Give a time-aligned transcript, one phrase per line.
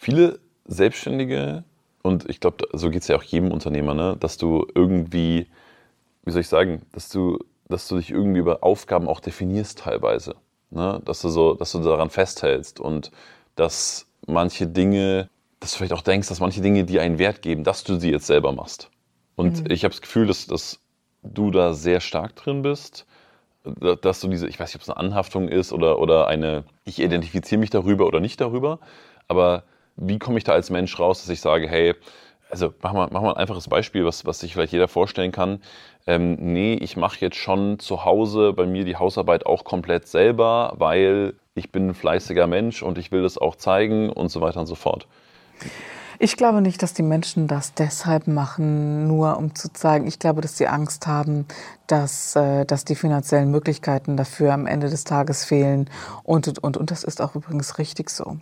[0.00, 1.64] Viele Selbstständige,
[2.02, 5.46] und ich glaube, so geht es ja auch jedem Unternehmer, ne, dass du irgendwie,
[6.24, 10.34] wie soll ich sagen, dass du, dass du dich irgendwie über Aufgaben auch definierst teilweise.
[10.70, 11.00] Ne?
[11.04, 13.12] Dass, du so, dass du daran festhältst und
[13.54, 15.28] dass manche Dinge,
[15.60, 18.10] dass du vielleicht auch denkst, dass manche Dinge dir einen Wert geben, dass du sie
[18.10, 18.90] jetzt selber machst.
[19.36, 19.70] Und mhm.
[19.70, 20.80] ich habe das Gefühl, dass, dass
[21.22, 23.06] du da sehr stark drin bist
[23.62, 26.98] dass du diese, ich weiß nicht, ob es eine Anhaftung ist oder, oder eine, ich
[26.98, 28.78] identifiziere mich darüber oder nicht darüber,
[29.28, 29.64] aber
[30.00, 31.94] wie komme ich da als Mensch raus, dass ich sage, hey,
[32.50, 35.62] also mach mal, mach mal ein einfaches Beispiel, was, was sich vielleicht jeder vorstellen kann.
[36.06, 40.74] Ähm, nee, ich mache jetzt schon zu Hause bei mir die Hausarbeit auch komplett selber,
[40.76, 44.60] weil ich bin ein fleißiger Mensch und ich will das auch zeigen und so weiter
[44.60, 45.06] und so fort.
[46.22, 50.06] Ich glaube nicht, dass die Menschen das deshalb machen, nur um zu zeigen.
[50.06, 51.46] Ich glaube, dass sie Angst haben,
[51.86, 55.88] dass, äh, dass die finanziellen Möglichkeiten dafür am Ende des Tages fehlen.
[56.22, 58.36] Und, und, und, und das ist auch übrigens richtig so.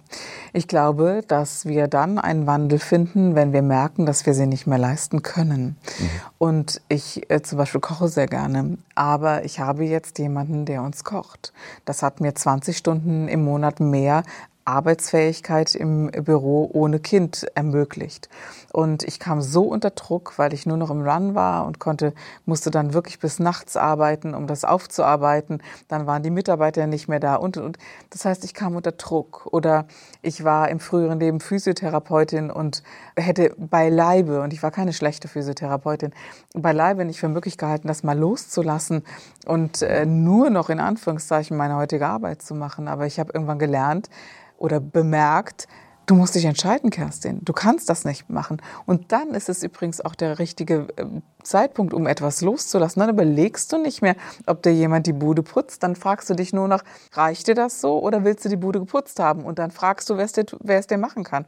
[0.52, 4.66] Ich glaube, dass wir dann einen Wandel finden, wenn wir merken, dass wir sie nicht
[4.66, 5.76] mehr leisten können.
[6.00, 6.10] Mhm.
[6.38, 11.04] Und ich äh, zum Beispiel koche sehr gerne, aber ich habe jetzt jemanden, der uns
[11.04, 11.52] kocht.
[11.84, 14.24] Das hat mir 20 Stunden im Monat mehr
[14.68, 18.28] Arbeitsfähigkeit im Büro ohne Kind ermöglicht.
[18.72, 22.12] Und ich kam so unter Druck, weil ich nur noch im Run war und konnte,
[22.44, 25.62] musste dann wirklich bis nachts arbeiten, um das aufzuarbeiten.
[25.88, 27.78] Dann waren die Mitarbeiter nicht mehr da und, und.
[28.10, 29.46] Das heißt, ich kam unter Druck.
[29.50, 29.86] Oder
[30.20, 32.82] ich war im früheren Leben Physiotherapeutin und
[33.16, 36.12] hätte beileibe, und ich war keine schlechte Physiotherapeutin,
[36.54, 39.02] beileibe nicht für möglich gehalten, das mal loszulassen
[39.46, 42.88] und äh, nur noch in Anführungszeichen meine heutige Arbeit zu machen.
[42.88, 44.10] Aber ich habe irgendwann gelernt,
[44.58, 45.68] oder bemerkt,
[46.08, 47.40] du musst dich entscheiden, Kerstin.
[47.42, 48.60] Du kannst das nicht machen.
[48.86, 51.04] Und dann ist es übrigens auch der richtige äh,
[51.42, 53.00] Zeitpunkt, um etwas loszulassen.
[53.00, 55.82] Dann überlegst du nicht mehr, ob dir jemand die Bude putzt.
[55.82, 56.82] Dann fragst du dich nur noch,
[57.12, 59.44] reicht dir das so oder willst du die Bude geputzt haben?
[59.44, 61.44] Und dann fragst du, wer es dir, wer es dir machen kann.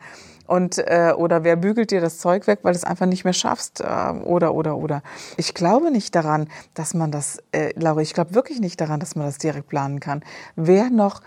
[0.47, 3.32] Und, äh, oder wer bügelt dir das Zeug weg, weil du es einfach nicht mehr
[3.32, 3.81] schaffst.
[3.81, 5.03] Äh, oder, oder, oder.
[5.38, 9.16] Ich glaube nicht daran, dass man das, äh, Laura, ich glaube wirklich nicht daran, dass
[9.16, 10.22] man das direkt planen kann.
[10.54, 11.22] Wer noch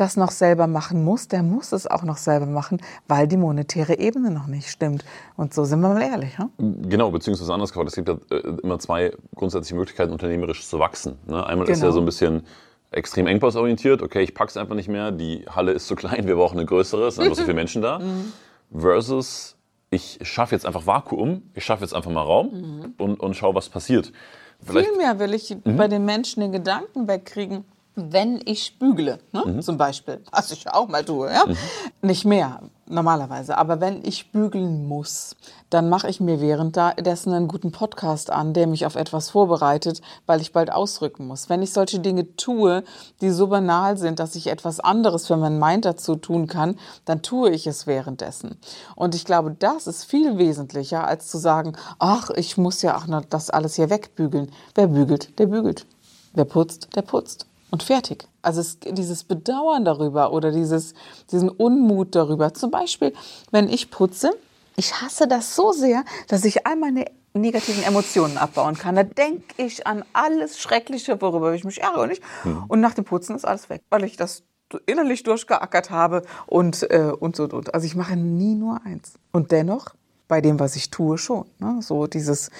[0.00, 3.98] das noch selber machen muss, der muss es auch noch selber machen, weil die monetäre
[3.98, 5.04] Ebene noch nicht stimmt.
[5.36, 6.36] Und so sind wir mal ehrlich.
[6.38, 6.48] Ja?
[6.58, 11.18] Genau, beziehungsweise anders gesagt, es gibt ja äh, immer zwei grundsätzliche Möglichkeiten, unternehmerisch zu wachsen.
[11.26, 11.44] Ne?
[11.46, 11.74] Einmal genau.
[11.74, 11.94] ist ja genau.
[11.94, 12.42] so ein bisschen
[12.90, 16.58] extrem engpassorientiert, okay, ich pack's einfach nicht mehr, die Halle ist zu klein, wir brauchen
[16.58, 17.98] eine größere, es sind einfach so viele Menschen da.
[18.08, 18.32] Mhm.
[18.70, 19.56] Versus,
[19.90, 22.94] ich schaffe jetzt einfach Vakuum, ich schaffe jetzt einfach mal Raum mhm.
[22.98, 24.12] und, und schau, was passiert.
[24.60, 25.76] Vielleicht Vielmehr will ich mhm.
[25.76, 27.64] bei den Menschen den Gedanken wegkriegen,
[27.98, 29.42] wenn ich bügele, ne?
[29.44, 29.62] mhm.
[29.62, 31.44] zum Beispiel, was ich auch mal tue, ja?
[31.46, 31.56] Mhm.
[32.02, 32.60] nicht mehr
[32.90, 35.36] normalerweise, aber wenn ich bügeln muss,
[35.70, 40.40] dann mache ich mir währenddessen einen guten Podcast an, der mich auf etwas vorbereitet, weil
[40.40, 41.48] ich bald ausrücken muss.
[41.48, 42.84] Wenn ich solche Dinge tue,
[43.20, 47.22] die so banal sind, dass ich etwas anderes für mein Mind dazu tun kann, dann
[47.22, 48.56] tue ich es währenddessen.
[48.94, 53.06] Und ich glaube, das ist viel wesentlicher, als zu sagen, ach, ich muss ja auch
[53.06, 54.50] noch das alles hier wegbügeln.
[54.74, 55.86] Wer bügelt, der bügelt.
[56.32, 58.26] Wer putzt, der putzt und fertig.
[58.42, 60.94] Also es, dieses Bedauern darüber oder dieses,
[61.30, 62.54] diesen Unmut darüber.
[62.54, 63.12] Zum Beispiel,
[63.50, 64.30] wenn ich putze,
[64.76, 68.96] ich hasse das so sehr, dass ich all meine negativen Emotionen abbauen kann.
[68.96, 72.06] Da denke ich an alles Schreckliche, worüber ich mich ärgere.
[72.06, 72.22] Nicht?
[72.44, 72.64] Mhm.
[72.68, 74.44] Und nach dem Putzen ist alles weg, weil ich das
[74.86, 77.74] innerlich durchgeackert habe und, äh, und so und.
[77.74, 79.14] Also ich mache nie nur eins.
[79.32, 79.94] Und dennoch
[80.26, 81.46] bei dem, was ich tue, schon.
[81.58, 81.78] Ne?
[81.80, 82.50] So dieses,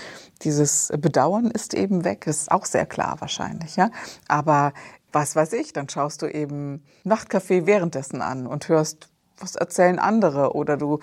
[0.43, 3.77] dieses Bedauern ist eben weg, ist auch sehr klar wahrscheinlich.
[3.77, 3.91] Ja?
[4.27, 4.73] Aber
[5.13, 9.09] was weiß ich, dann schaust du eben Nachtcafé währenddessen an und hörst,
[9.41, 10.99] was erzählen andere oder du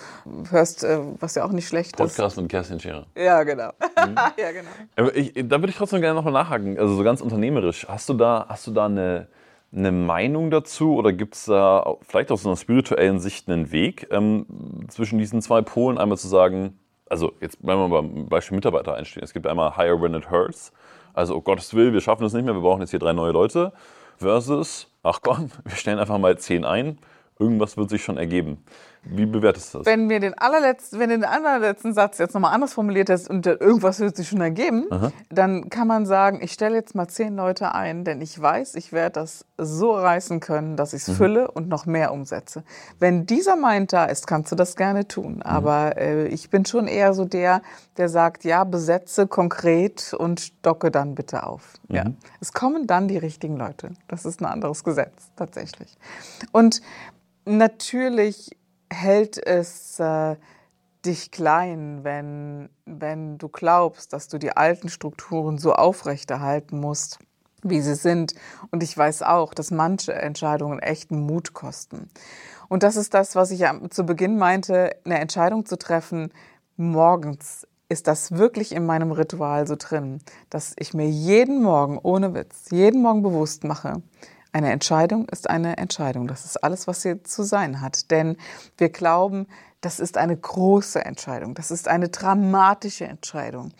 [0.49, 2.17] hörst, äh, was ja auch nicht schlecht Podcast ist.
[2.17, 3.05] Podcast mit Kerstin Scherer.
[3.15, 3.69] Ja, genau.
[4.05, 4.15] Mhm.
[4.37, 5.09] ja, genau.
[5.13, 7.87] Ich, da würde ich trotzdem gerne nochmal nachhaken, also so ganz unternehmerisch.
[7.87, 9.27] Hast du da, hast du da eine,
[9.73, 14.45] eine Meinung dazu oder gibt es da vielleicht aus einer spirituellen Sicht einen Weg ähm,
[14.89, 15.97] zwischen diesen zwei Polen?
[15.97, 16.77] Einmal zu sagen,
[17.09, 19.23] also jetzt bleiben wir beim Beispiel Mitarbeiter einstehen.
[19.23, 20.71] Es gibt einmal Higher When It Hurts,
[21.15, 23.31] also, oh Gottes Willen, wir schaffen das nicht mehr, wir brauchen jetzt hier drei neue
[23.31, 23.71] Leute.
[24.17, 26.99] Versus, ach komm, wir stellen einfach mal zehn ein,
[27.39, 28.63] irgendwas wird sich schon ergeben.
[29.05, 29.85] Wie bewertest du das?
[29.87, 33.45] Wenn wir den allerletzten, wenn du den allerletzten Satz jetzt nochmal anders formuliert hast und
[33.45, 35.11] irgendwas wird sich schon ergeben, Aha.
[35.29, 38.91] dann kann man sagen, ich stelle jetzt mal zehn Leute ein, denn ich weiß, ich
[38.91, 41.13] werde das so reißen können, dass ich es Mhm.
[41.13, 42.63] fülle und noch mehr umsetze.
[42.99, 45.41] Wenn dieser Mind da ist, kannst du das gerne tun.
[45.43, 47.61] Aber äh, ich bin schon eher so der,
[47.97, 51.73] der sagt, ja, besetze konkret und stocke dann bitte auf.
[51.89, 52.05] Ja.
[52.39, 53.91] Es kommen dann die richtigen Leute.
[54.07, 55.95] Das ist ein anderes Gesetz, tatsächlich.
[56.51, 56.81] Und
[57.45, 58.55] natürlich
[58.91, 60.35] hält es äh,
[61.05, 67.19] dich klein, wenn, wenn du glaubst, dass du die alten Strukturen so aufrechterhalten musst,
[67.63, 68.33] wie sie sind.
[68.71, 72.09] Und ich weiß auch, dass manche Entscheidungen echten Mut kosten.
[72.67, 76.31] Und das ist das, was ich zu Beginn meinte, eine Entscheidung zu treffen,
[76.77, 82.33] morgens ist das wirklich in meinem Ritual so drin, dass ich mir jeden Morgen, ohne
[82.33, 84.01] Witz, jeden Morgen bewusst mache,
[84.55, 86.27] eine Entscheidung ist eine Entscheidung.
[86.27, 88.09] Das ist alles, was sie zu sein hat.
[88.09, 88.37] Denn
[88.77, 89.47] wir glauben,
[89.81, 91.55] das ist eine große Entscheidung.
[91.55, 93.73] Das ist eine dramatische Entscheidung.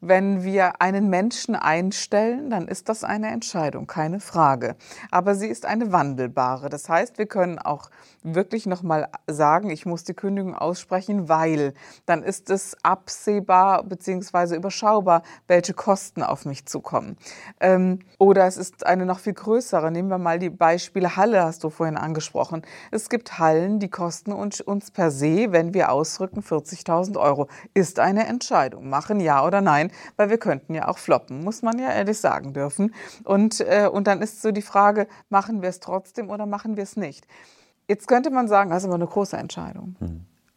[0.00, 4.76] Wenn wir einen Menschen einstellen, dann ist das eine Entscheidung, keine Frage.
[5.10, 6.68] Aber sie ist eine wandelbare.
[6.68, 7.90] Das heißt, wir können auch
[8.22, 11.74] wirklich nochmal sagen, ich muss die Kündigung aussprechen, weil
[12.06, 14.56] dann ist es absehbar bzw.
[14.56, 17.16] überschaubar, welche Kosten auf mich zukommen.
[17.60, 19.90] Ähm, oder es ist eine noch viel größere.
[19.90, 22.62] Nehmen wir mal die Beispiele Halle, hast du vorhin angesprochen.
[22.90, 27.48] Es gibt Hallen, die kosten uns, uns per se, wenn wir ausrücken, 40.000 Euro.
[27.74, 28.88] Ist eine Entscheidung.
[28.88, 32.52] Machen ja oder nein, weil wir könnten ja auch floppen, muss man ja ehrlich sagen
[32.52, 32.94] dürfen.
[33.24, 36.82] Und, äh, und dann ist so die Frage, machen wir es trotzdem oder machen wir
[36.82, 37.26] es nicht?
[37.88, 39.96] Jetzt könnte man sagen, das ist aber eine große Entscheidung.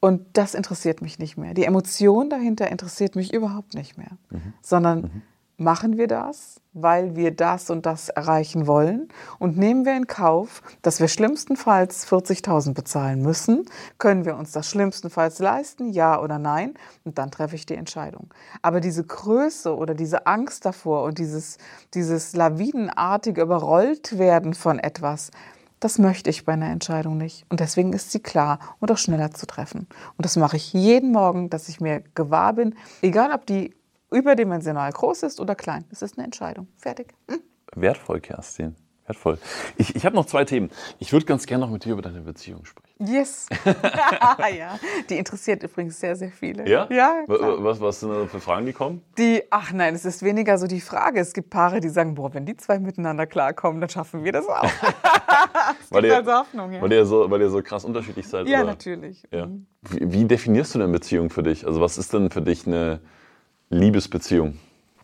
[0.02, 1.54] Und das interessiert mich nicht mehr.
[1.54, 4.18] Die Emotion dahinter interessiert mich überhaupt nicht mehr.
[4.62, 5.22] Sondern
[5.58, 9.10] machen wir das, weil wir das und das erreichen wollen?
[9.40, 13.66] Und nehmen wir in Kauf, dass wir schlimmstenfalls 40.000 bezahlen müssen?
[13.98, 15.92] Können wir uns das schlimmstenfalls leisten?
[15.92, 16.74] Ja oder nein?
[17.04, 18.34] Und dann treffe ich die Entscheidung.
[18.62, 21.58] Aber diese Größe oder diese Angst davor und dieses,
[21.94, 25.32] dieses lawinenartige Überrolltwerden von etwas,
[25.82, 27.46] das möchte ich bei einer Entscheidung nicht.
[27.50, 29.88] Und deswegen ist sie klar und auch schneller zu treffen.
[30.16, 33.74] Und das mache ich jeden Morgen, dass ich mir gewahr bin, egal ob die
[34.12, 35.86] überdimensional groß ist oder klein.
[35.92, 36.68] Es ist eine Entscheidung.
[36.78, 37.14] Fertig.
[37.30, 37.40] Hm?
[37.76, 38.76] Wertvoll, Kerstin.
[39.08, 39.38] Wertvoll.
[39.78, 40.70] Ich, ich habe noch zwei Themen.
[41.00, 42.96] Ich würde ganz gerne noch mit dir über deine Beziehung sprechen.
[43.00, 43.48] Yes.
[43.66, 44.80] ja,
[45.10, 46.70] die interessiert übrigens sehr, sehr viele.
[46.70, 46.88] Ja?
[46.90, 47.64] Ja, klar.
[47.64, 49.02] Was, was sind da für Fragen gekommen?
[49.18, 51.20] Die, ach nein, es ist weniger so die Frage.
[51.20, 54.48] Es gibt Paare, die sagen, boah, wenn die zwei miteinander klarkommen, dann schaffen wir das
[54.48, 54.64] auch.
[55.82, 56.82] es Weil ihr, also Hoffnung, ja.
[56.82, 58.48] weil, ihr so, weil ihr so krass unterschiedlich seid?
[58.48, 58.68] Ja, oder?
[58.68, 59.24] natürlich.
[59.32, 59.48] Ja.
[59.82, 61.66] Wie, wie definierst du denn Beziehung für dich?
[61.66, 63.02] Also was ist denn für dich eine
[63.72, 64.58] Liebesbeziehung?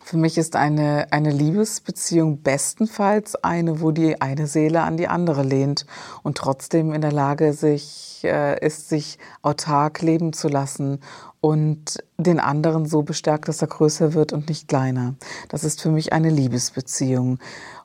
[0.08, 5.42] Für mich ist eine, eine Liebesbeziehung bestenfalls eine, wo die eine Seele an die andere
[5.42, 5.84] lehnt
[6.22, 11.00] und trotzdem in der Lage sich, äh, ist, sich autark leben zu lassen
[11.40, 15.14] und den anderen so bestärkt, dass er größer wird und nicht kleiner.
[15.50, 17.38] Das ist für mich eine Liebesbeziehung.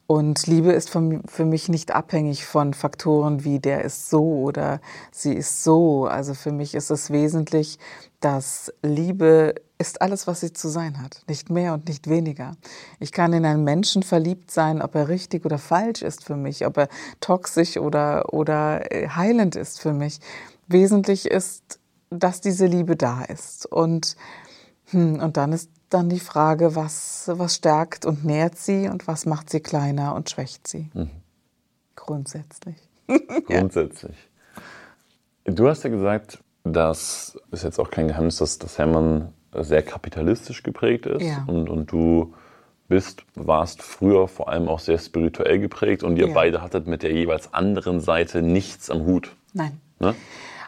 [0.06, 4.82] Und Liebe ist für mich nicht abhängig von Faktoren wie der ist so oder
[5.12, 6.06] sie ist so.
[6.06, 7.80] Also für mich ist es wesentlich,
[8.20, 11.24] dass Liebe ist alles, was sie zu sein hat.
[11.28, 12.56] Nicht mehr und nicht weniger.
[13.02, 16.66] Ich kann in einen Menschen verliebt sein, ob er richtig oder falsch ist für mich,
[16.66, 16.88] ob er
[17.20, 20.22] toxisch oder, oder äh, heilend ist für mich.
[20.68, 23.66] Wesentlich ist, dass diese Liebe da ist.
[23.66, 24.16] Und,
[24.92, 29.26] hm, und dann ist dann die Frage, was, was stärkt und nährt sie und was
[29.26, 30.90] macht sie kleiner und schwächt sie.
[31.98, 32.78] Grundsätzlich.
[33.48, 34.16] Grundsätzlich.
[35.44, 40.64] Du hast ja gesagt, das ist jetzt auch kein Geheimnis, dass, dass Hermann sehr kapitalistisch
[40.64, 41.24] geprägt ist.
[41.24, 41.44] Ja.
[41.48, 42.34] Und, und du
[42.88, 46.34] bist, warst früher vor allem auch sehr spirituell geprägt und ihr Ja.
[46.34, 49.36] beide hattet mit der jeweils anderen Seite nichts am Hut.
[49.54, 49.80] Nein.
[50.00, 50.16] Ne?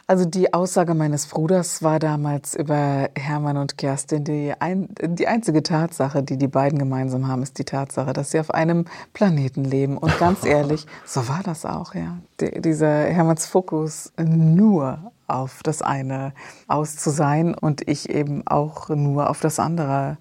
[0.08, 5.64] Also die Aussage meines Bruders war damals über Hermann und Kerstin die, ein, die einzige
[5.64, 9.98] Tatsache, die die beiden gemeinsam haben, ist die Tatsache, dass sie auf einem Planeten leben.
[9.98, 12.18] Und ganz ehrlich, so war das auch, ja.
[12.40, 16.32] Die, dieser Hermanns Fokus nur auf das eine
[16.68, 20.18] aus zu sein und ich eben auch nur auf das andere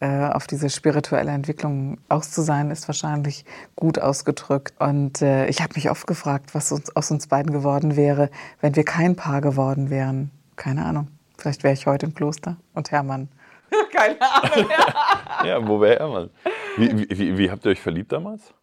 [0.00, 3.44] äh, auf diese spirituelle Entwicklung aus zu sein, ist wahrscheinlich
[3.74, 4.74] gut ausgedrückt.
[4.78, 8.28] Und äh, ich habe mich oft gefragt, was uns, aus uns beiden geworden wäre,
[8.60, 10.30] wenn wir kein Paar geworden wären.
[10.56, 11.08] Keine Ahnung.
[11.38, 13.28] Vielleicht wäre ich heute im Kloster und Hermann.
[13.92, 14.70] Keine Ahnung.
[15.44, 16.30] Ja, wo wäre Hermann?
[16.76, 18.54] Wie, wie, wie, wie habt ihr euch verliebt damals?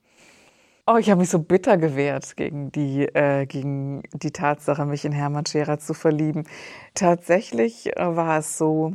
[0.88, 5.12] Oh, ich habe mich so bitter gewehrt gegen die, äh, gegen die Tatsache, mich in
[5.12, 6.46] Hermann Scherer zu verlieben.
[6.96, 8.94] Tatsächlich äh, war es so,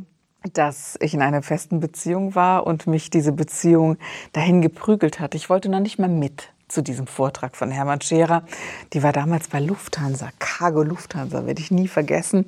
[0.53, 3.97] dass ich in einer festen Beziehung war und mich diese Beziehung
[4.33, 5.33] dahin geprügelt hat.
[5.35, 6.49] Ich wollte noch nicht mal mit.
[6.67, 8.43] zu diesem Vortrag von Hermann Scherer.
[8.91, 12.45] Die war damals bei Lufthansa, Cargo Lufthansa, werde ich nie vergessen.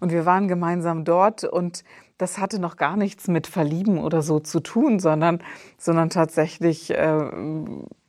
[0.00, 1.84] Und wir waren gemeinsam dort und
[2.20, 5.42] das hatte noch gar nichts mit Verlieben oder so zu tun, sondern,
[5.78, 7.20] sondern tatsächlich, äh,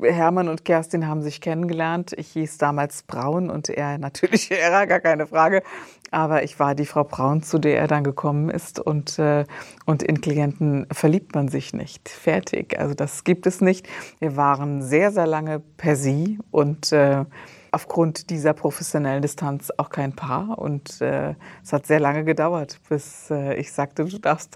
[0.01, 2.13] Hermann und Kerstin haben sich kennengelernt.
[2.17, 5.63] Ich hieß damals Braun und er natürlich Scherer, gar keine Frage.
[6.11, 8.81] Aber ich war die Frau Braun, zu der er dann gekommen ist.
[8.81, 9.45] Und, äh,
[9.85, 12.09] und in Klienten verliebt man sich nicht.
[12.09, 12.77] Fertig.
[12.77, 13.87] Also das gibt es nicht.
[14.19, 17.23] Wir waren sehr, sehr lange per Sie und äh,
[17.71, 20.59] aufgrund dieser professionellen Distanz auch kein Paar.
[20.59, 24.53] Und äh, es hat sehr lange gedauert, bis äh, ich sagte, du darfst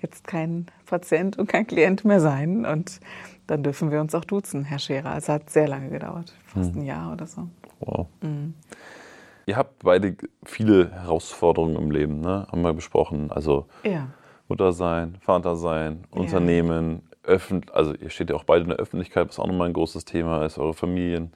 [0.00, 2.66] jetzt kein Patient und kein Klient mehr sein.
[2.66, 3.00] Und
[3.46, 5.16] dann dürfen wir uns auch duzen, Herr Scherer.
[5.16, 6.82] Es hat sehr lange gedauert, fast mhm.
[6.82, 7.48] ein Jahr oder so.
[7.80, 8.06] Wow.
[8.20, 8.54] Mhm.
[9.46, 12.46] Ihr habt beide viele Herausforderungen im Leben, ne?
[12.52, 13.32] haben wir besprochen.
[13.32, 14.08] Also ja.
[14.48, 17.30] Mutter sein, Vater sein, Unternehmen, ja.
[17.30, 20.04] öffentlich, also ihr steht ja auch beide in der Öffentlichkeit, was auch nochmal ein großes
[20.04, 21.32] Thema ist, eure Familien.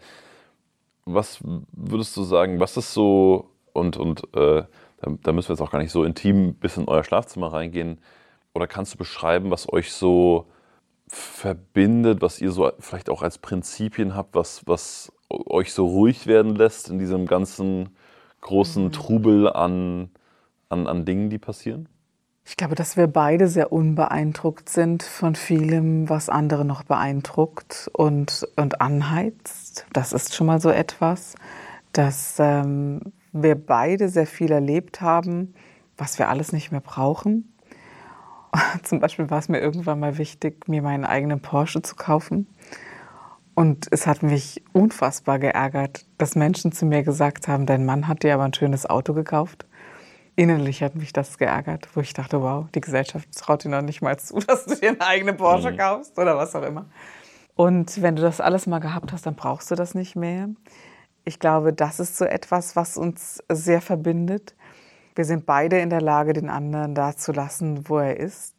[1.05, 4.65] Was würdest du sagen, was ist so, und, und äh,
[5.01, 8.01] da, da, müssen wir jetzt auch gar nicht so intim bis in euer Schlafzimmer reingehen,
[8.55, 10.47] oder kannst du beschreiben, was euch so
[11.09, 16.55] verbindet, was ihr so vielleicht auch als Prinzipien habt, was, was euch so ruhig werden
[16.55, 17.91] lässt in diesem ganzen
[18.41, 18.93] großen mhm.
[18.93, 20.11] Trubel an,
[20.69, 21.89] an, an Dingen, die passieren?
[22.47, 28.47] Ich glaube, dass wir beide sehr unbeeindruckt sind von vielem, was andere noch beeindruckt und,
[28.57, 29.87] und anheizt.
[29.95, 31.37] Das ist schon mal so etwas,
[31.93, 33.01] dass ähm,
[33.33, 35.55] wir beide sehr viel erlebt haben,
[35.97, 37.55] was wir alles nicht mehr brauchen.
[38.83, 42.47] Zum Beispiel war es mir irgendwann mal wichtig, mir meinen eigenen Porsche zu kaufen.
[43.55, 48.23] Und es hat mich unfassbar geärgert, dass Menschen zu mir gesagt haben, dein Mann hat
[48.23, 49.65] dir aber ein schönes Auto gekauft.
[50.37, 54.03] Innerlich hat mich das geärgert, wo ich dachte, wow, die Gesellschaft traut dir noch nicht
[54.03, 55.77] mal zu, dass du dir eine eigene Porsche mhm.
[55.77, 56.87] kaufst oder was auch immer.
[57.55, 60.49] Und wenn du das alles mal gehabt hast, dann brauchst du das nicht mehr.
[61.25, 64.55] Ich glaube, das ist so etwas, was uns sehr verbindet.
[65.15, 68.55] Wir sind beide in der Lage, den anderen da zu lassen, wo er ist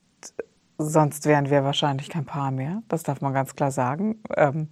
[0.77, 2.81] Sonst wären wir wahrscheinlich kein Paar mehr.
[2.89, 4.21] Das darf man ganz klar sagen.
[4.35, 4.69] Ähm,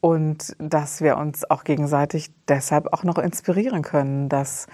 [0.00, 4.66] und dass wir uns auch gegenseitig deshalb auch noch inspirieren können, dass,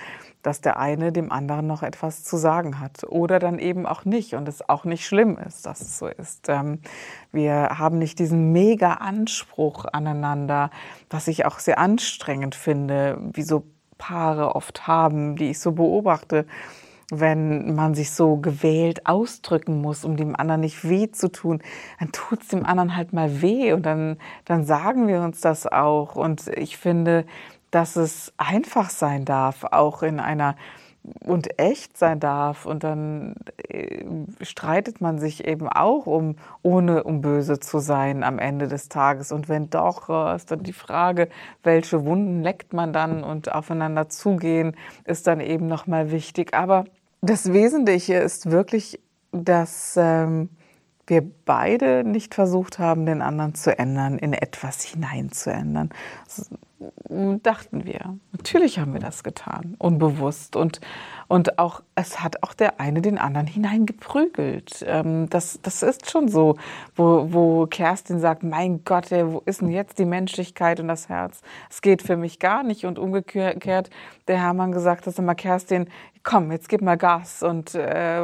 [0.48, 4.32] dass der eine dem anderen noch etwas zu sagen hat oder dann eben auch nicht
[4.32, 6.48] und es auch nicht schlimm ist, dass es so ist.
[6.48, 6.80] Ähm,
[7.32, 10.70] wir haben nicht diesen mega Anspruch aneinander,
[11.10, 13.64] was ich auch sehr anstrengend finde, wie so
[13.98, 16.46] Paare oft haben, die ich so beobachte
[17.10, 21.62] wenn man sich so gewählt ausdrücken muss, um dem anderen nicht weh zu tun,
[21.98, 25.66] dann tut es dem anderen halt mal weh und dann, dann sagen wir uns das
[25.66, 26.16] auch.
[26.16, 27.24] Und ich finde,
[27.70, 30.56] dass es einfach sein darf, auch in einer
[31.20, 32.66] und echt sein darf.
[32.66, 33.34] Und dann
[33.68, 34.04] äh,
[34.42, 39.32] streitet man sich eben auch um, ohne um böse zu sein am Ende des Tages.
[39.32, 41.28] Und wenn doch, äh, ist dann die Frage,
[41.62, 46.54] welche Wunden leckt man dann und aufeinander zugehen, ist dann eben nochmal wichtig.
[46.54, 46.84] Aber
[47.20, 49.00] das Wesentliche ist wirklich,
[49.32, 50.50] dass ähm,
[51.08, 55.90] wir beide nicht versucht haben, den anderen zu ändern, in etwas hinein zu ändern.
[56.26, 56.50] Das
[57.42, 58.18] dachten wir.
[58.32, 60.54] Natürlich haben wir das getan, unbewusst.
[60.54, 60.80] Und,
[61.26, 64.84] und auch, es hat auch der eine den anderen hineingeprügelt.
[64.86, 66.56] Ähm, das, das ist schon so,
[66.94, 71.08] wo, wo Kerstin sagt, mein Gott, ey, wo ist denn jetzt die Menschlichkeit und das
[71.08, 71.40] Herz?
[71.68, 72.84] Es geht für mich gar nicht.
[72.84, 73.90] Und umgekehrt,
[74.28, 75.88] der Hermann gesagt hat immer, Kerstin,
[76.28, 78.20] komm, jetzt gib mal Gas und äh,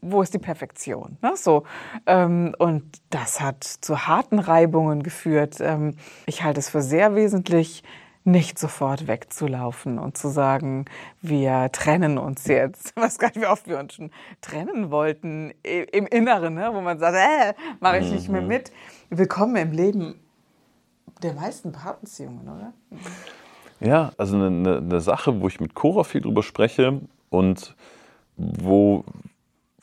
[0.00, 1.18] wo ist die Perfektion?
[1.20, 1.32] Ne?
[1.36, 1.64] So.
[2.06, 5.58] Ähm, und das hat zu harten Reibungen geführt.
[5.60, 7.82] Ähm, ich halte es für sehr wesentlich,
[8.24, 10.86] nicht sofort wegzulaufen und zu sagen,
[11.20, 12.92] wir trennen uns jetzt.
[12.96, 16.70] Was gar nicht, wie oft wir uns schon trennen wollten im Inneren, ne?
[16.72, 18.48] wo man sagt, äh, mache ich nicht mehr mhm.
[18.48, 18.72] mit.
[19.10, 20.14] Willkommen im Leben
[21.22, 22.72] der meisten Paarbeziehungen, oder?
[23.80, 27.74] Ja, also eine, eine, Sache, wo ich mit Cora viel drüber spreche und
[28.36, 29.04] wo,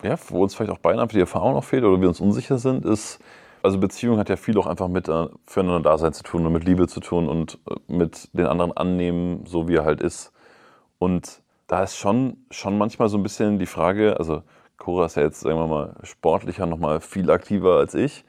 [0.04, 2.58] ja, wo uns vielleicht auch beinahe einfach die Erfahrung noch fehlt oder wir uns unsicher
[2.58, 3.20] sind, ist,
[3.64, 6.66] also Beziehung hat ja viel auch einfach mit äh, füreinander Dasein zu tun und mit
[6.66, 10.32] Liebe zu tun und äh, mit den anderen annehmen, so wie er halt ist.
[11.00, 14.44] Und da ist schon, schon manchmal so ein bisschen die Frage, also
[14.78, 18.24] Cora ist ja jetzt, sagen wir mal, sportlicher, nochmal viel aktiver als ich.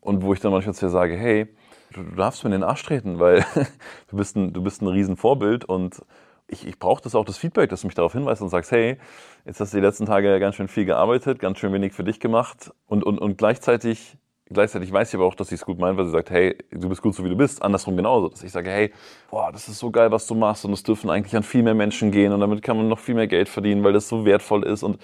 [0.00, 1.48] Und wo ich dann manchmal zu ihr sage, hey,
[1.92, 3.44] du, darfst mir in den Arsch treten, weil
[4.08, 6.00] du bist ein, du bist ein Riesenvorbild und
[6.48, 8.98] ich, ich brauche das auch, das Feedback, dass du mich darauf hinweist und sagst, hey,
[9.44, 12.20] jetzt hast du die letzten Tage ganz schön viel gearbeitet, ganz schön wenig für dich
[12.20, 15.98] gemacht und, und, und gleichzeitig Gleichzeitig weiß ich aber auch, dass sie es gut meint,
[15.98, 17.62] weil sie sagt, hey, du bist gut so wie du bist.
[17.62, 18.28] Andersrum genauso.
[18.28, 18.92] Dass ich sage, hey,
[19.28, 21.74] boah, das ist so geil, was du machst und es dürfen eigentlich an viel mehr
[21.74, 24.64] Menschen gehen und damit kann man noch viel mehr Geld verdienen, weil das so wertvoll
[24.64, 24.84] ist.
[24.84, 25.00] Und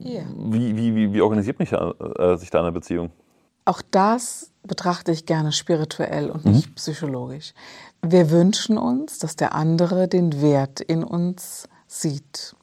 [0.00, 0.24] yeah.
[0.34, 3.10] wie, wie, wie, wie organisiert mich, äh, sich da eine Beziehung?
[3.66, 7.52] Auch das betrachte ich gerne spirituell und nicht psychologisch.
[8.02, 12.54] Wir wünschen uns, dass der andere den Wert in uns sieht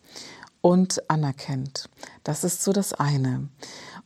[0.61, 1.89] und anerkennt.
[2.23, 3.49] Das ist so das eine.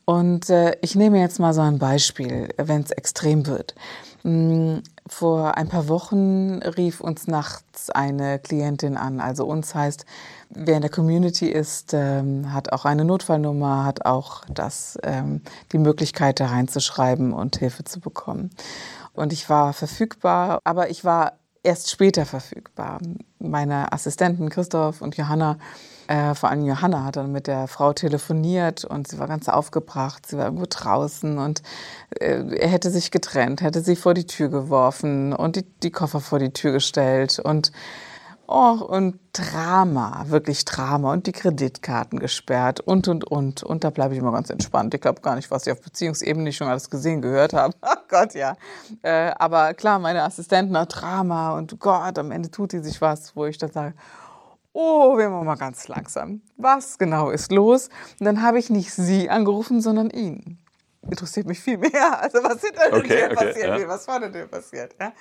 [0.05, 3.75] Und äh, ich nehme jetzt mal so ein Beispiel, wenn es extrem wird.
[4.23, 9.19] Hm, vor ein paar Wochen rief uns nachts eine Klientin an.
[9.19, 10.05] Also uns heißt,
[10.49, 15.77] wer in der Community ist, ähm, hat auch eine Notfallnummer, hat auch das, ähm, die
[15.77, 18.49] Möglichkeit, da reinzuschreiben und Hilfe zu bekommen.
[19.19, 22.99] Und ich war verfügbar, aber ich war erst später verfügbar.
[23.37, 25.57] Meine Assistenten Christoph und Johanna
[26.07, 30.25] äh, vor allem Johanna hat dann mit der Frau telefoniert und sie war ganz aufgebracht.
[30.25, 31.61] Sie war irgendwo draußen und
[32.19, 36.19] äh, er hätte sich getrennt, hätte sie vor die Tür geworfen und die, die Koffer
[36.19, 37.71] vor die Tür gestellt und
[38.51, 43.61] Oh, und Drama, wirklich Drama und die Kreditkarten gesperrt und, und, und.
[43.61, 44.91] Und da bleibe ich immer ganz entspannt.
[44.95, 47.75] Ich glaube gar nicht, was ich auf Beziehungsebene schon alles gesehen, gehört habe.
[47.81, 48.55] Ach Gott, ja.
[49.03, 53.35] Äh, aber klar, meine Assistenten hat Drama und Gott, am Ende tut die sich was,
[53.35, 53.93] wo ich dann sage,
[54.73, 56.41] oh, wir machen mal ganz langsam.
[56.57, 57.89] Was genau ist los?
[58.19, 60.57] Und dann habe ich nicht sie angerufen, sondern ihn.
[61.03, 61.91] Interessiert mich viel mehr.
[62.19, 63.87] Also was hinter okay, dir okay, passiert, ja.
[63.87, 64.95] was vorne dir passiert.
[64.99, 65.13] Ja?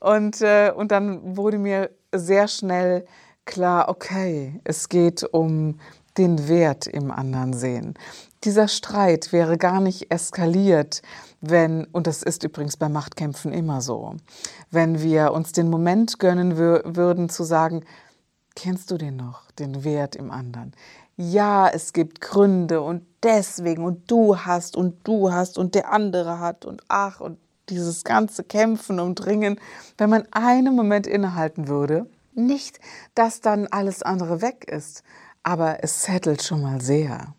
[0.00, 3.04] Und, äh, und dann wurde mir sehr schnell
[3.44, 5.78] klar, okay, es geht um
[6.18, 7.94] den Wert im anderen sehen.
[8.44, 11.02] Dieser Streit wäre gar nicht eskaliert,
[11.40, 14.14] wenn, und das ist übrigens bei Machtkämpfen immer so,
[14.70, 17.84] wenn wir uns den Moment gönnen würden zu sagen,
[18.56, 20.72] Kennst du den noch, den Wert im anderen?
[21.18, 26.40] Ja, es gibt Gründe und deswegen und du hast und du hast und der andere
[26.40, 29.60] hat und ach und dieses ganze Kämpfen und Dringen,
[29.98, 32.80] wenn man einen Moment innehalten würde, nicht,
[33.14, 35.02] dass dann alles andere weg ist,
[35.42, 37.34] aber es settelt schon mal sehr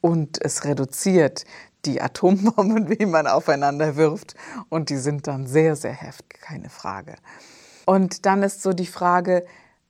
[0.00, 1.44] und es reduziert
[1.86, 4.34] die Atombomben, wie man aufeinander wirft
[4.68, 7.14] und die sind dann sehr, sehr heftig, keine Frage.
[7.86, 9.44] Und dann ist so die Frage,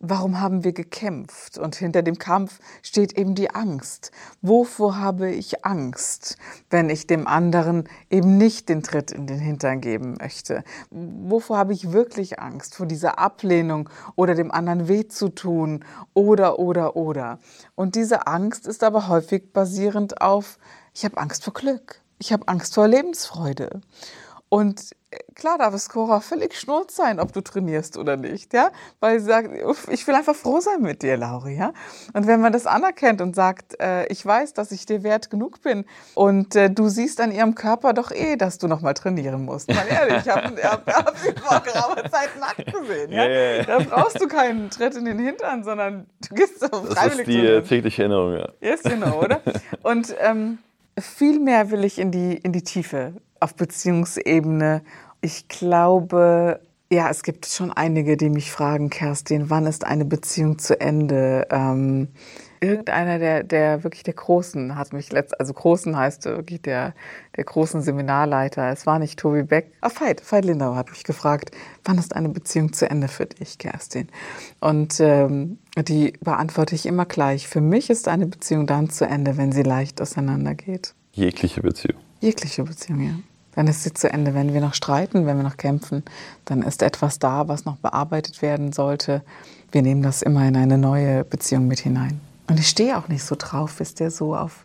[0.07, 1.57] Warum haben wir gekämpft?
[1.57, 4.11] Und hinter dem Kampf steht eben die Angst.
[4.43, 6.37] Wovor habe ich Angst,
[6.69, 10.63] wenn ich dem anderen eben nicht den Tritt in den Hintern geben möchte?
[10.91, 12.75] Wovor habe ich wirklich Angst?
[12.75, 17.39] Vor dieser Ablehnung oder dem anderen weh zu tun oder, oder, oder.
[17.75, 20.59] Und diese Angst ist aber häufig basierend auf,
[20.93, 22.03] ich habe Angst vor Glück.
[22.19, 23.81] Ich habe Angst vor Lebensfreude.
[24.55, 28.71] Und äh, klar darf es Cora völlig schnurz sein, ob du trainierst oder nicht, ja,
[29.01, 29.51] weil sie sagt,
[29.91, 31.73] ich will einfach froh sein mit dir, Lauri, ja.
[32.13, 35.61] Und wenn man das anerkennt und sagt, äh, ich weiß, dass ich dir wert genug
[35.63, 39.45] bin und äh, du siehst an ihrem Körper doch eh, dass du noch mal trainieren
[39.45, 39.75] musst.
[39.75, 43.25] Mal ehrlich, ich habe hab, hab sie vor geraumer Zeit nackt gesehen, ja.
[43.25, 43.63] Ja, ja.
[43.65, 46.95] Da brauchst du keinen Tritt in den Hintern, sondern du gehst so freiwillig.
[46.95, 48.49] Das ist die tägliche Erinnerung, ja.
[48.61, 49.41] Yes, genau, oder?
[49.83, 50.59] Und ähm,
[50.97, 53.15] viel mehr will ich in die, in die Tiefe
[53.45, 54.83] auf Beziehungsebene.
[55.21, 60.59] Ich glaube, ja, es gibt schon einige, die mich fragen, Kerstin, wann ist eine Beziehung
[60.59, 61.47] zu Ende?
[61.51, 62.09] Ähm,
[62.61, 66.95] irgendeiner der, der wirklich der Großen hat mich letzt, also Großen heißt wirklich der,
[67.37, 68.71] der großen Seminarleiter.
[68.71, 69.73] Es war nicht Tobi Beck.
[69.83, 71.51] Ah, Veit, Veit Lindau hat mich gefragt,
[71.85, 74.09] wann ist eine Beziehung zu Ende für dich, Kerstin?
[74.61, 77.47] Und ähm, die beantworte ich immer gleich.
[77.47, 80.95] Für mich ist eine Beziehung dann zu Ende, wenn sie leicht auseinandergeht.
[81.13, 82.01] Jegliche Beziehung.
[82.21, 83.15] Jegliche Beziehung, ja.
[83.55, 84.35] Dann ist sie zu Ende.
[84.35, 86.03] Wenn wir noch streiten, wenn wir noch kämpfen,
[86.45, 89.23] dann ist etwas da, was noch bearbeitet werden sollte.
[89.73, 92.21] Wir nehmen das immer in eine neue Beziehung mit hinein.
[92.49, 94.65] Und ich stehe auch nicht so drauf, wisst ihr, so auf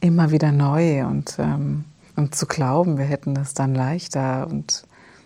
[0.00, 1.84] immer wieder neu und, ähm,
[2.16, 4.46] und zu glauben, wir hätten das dann leichter.
[4.48, 4.84] Und,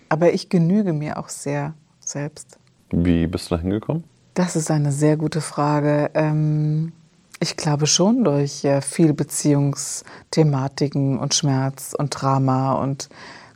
[0.08, 2.58] aber ich genüge mir auch sehr selbst.
[2.90, 4.04] Wie bist du da hingekommen?
[4.34, 6.10] Das ist eine sehr gute Frage.
[6.14, 6.92] Ähm,
[7.40, 13.08] ich glaube schon durch äh, viel Beziehungsthematiken und Schmerz und Drama und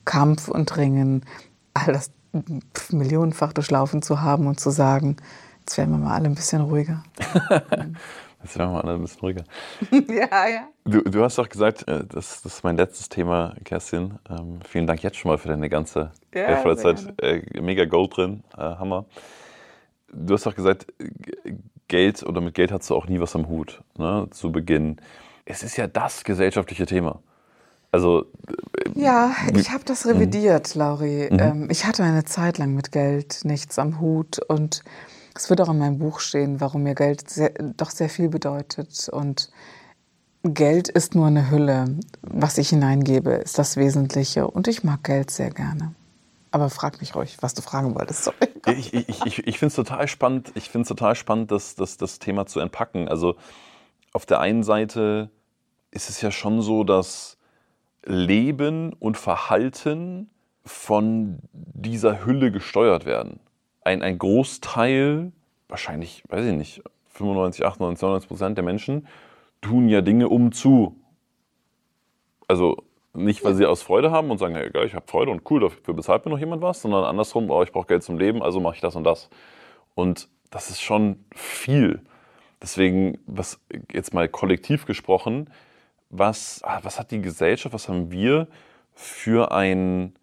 [0.05, 1.25] Kampf und Ringen,
[1.75, 2.11] all das
[2.91, 5.17] millionenfach durchlaufen zu haben und zu sagen,
[5.61, 7.03] jetzt werden wir mal alle ein bisschen ruhiger.
[8.43, 9.45] jetzt werden wir mal alle ein bisschen ruhiger.
[10.09, 10.69] ja, ja.
[10.85, 14.19] Du, du hast doch gesagt, äh, das, das ist mein letztes Thema, Kerstin.
[14.31, 17.15] Ähm, vielen Dank jetzt schon mal für deine ganze ja, Zeit.
[17.21, 19.05] Äh, mega Gold drin, äh, Hammer.
[20.13, 20.87] Du hast doch gesagt,
[21.89, 24.97] Geld oder mit Geld hast du auch nie was am Hut ne, zu Beginn.
[25.45, 27.21] Es ist ja das gesellschaftliche Thema.
[27.91, 30.79] Also äh, ja, ich habe das revidiert, mhm.
[30.81, 31.23] Lauri.
[31.25, 34.83] Ähm, ich hatte eine Zeit lang mit Geld nichts am Hut und
[35.35, 39.09] es wird auch in meinem Buch stehen, warum mir Geld sehr, doch sehr viel bedeutet.
[39.11, 39.51] Und
[40.43, 41.97] Geld ist nur eine Hülle.
[42.23, 44.47] Was ich hineingebe, ist das Wesentliche.
[44.47, 45.95] Und ich mag Geld sehr gerne.
[46.53, 48.25] Aber frag mich ruhig, was du fragen wolltest.
[48.25, 48.37] Sorry.
[48.79, 52.19] Ich, ich, ich, ich finde es total spannend, ich finde total spannend, das, das, das
[52.19, 53.09] Thema zu entpacken.
[53.09, 53.37] Also
[54.13, 55.31] auf der einen Seite
[55.91, 57.39] ist es ja schon so, dass
[58.05, 60.31] Leben und Verhalten
[60.65, 63.41] von dieser Hülle gesteuert werden.
[63.83, 65.33] Ein, ein Großteil,
[65.69, 69.09] wahrscheinlich, weiß ich nicht, 95, 98, 99 Prozent der Menschen
[69.61, 70.97] tun ja Dinge um zu.
[72.47, 75.49] Also nicht, weil sie aus Freude haben und sagen, hey, geil, ich habe Freude und
[75.51, 78.43] cool, dafür bezahlt mir noch jemand was, sondern andersrum, oh, ich brauche Geld zum Leben,
[78.43, 79.29] also mache ich das und das.
[79.95, 82.01] Und das ist schon viel.
[82.63, 83.61] Deswegen, was
[83.93, 85.51] jetzt mal kollektiv gesprochen,
[86.11, 88.47] was, ah, was hat die Gesellschaft, was haben wir
[88.95, 90.15] für ein,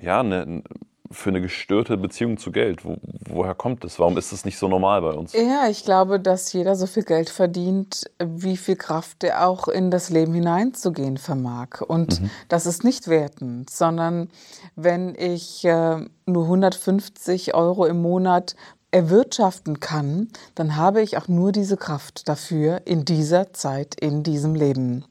[0.00, 0.62] ja, eine,
[1.10, 2.84] für eine gestörte Beziehung zu Geld?
[2.84, 2.96] Wo,
[3.28, 3.98] woher kommt das?
[3.98, 5.32] Warum ist das nicht so normal bei uns?
[5.32, 9.90] Ja, ich glaube, dass jeder so viel Geld verdient, wie viel Kraft er auch in
[9.90, 11.80] das Leben hineinzugehen vermag.
[11.86, 12.30] Und mhm.
[12.48, 14.28] das ist nicht wertend, sondern
[14.74, 18.56] wenn ich äh, nur 150 Euro im Monat
[18.90, 24.54] erwirtschaften kann, dann habe ich auch nur diese Kraft dafür in dieser Zeit, in diesem
[24.54, 25.04] Leben.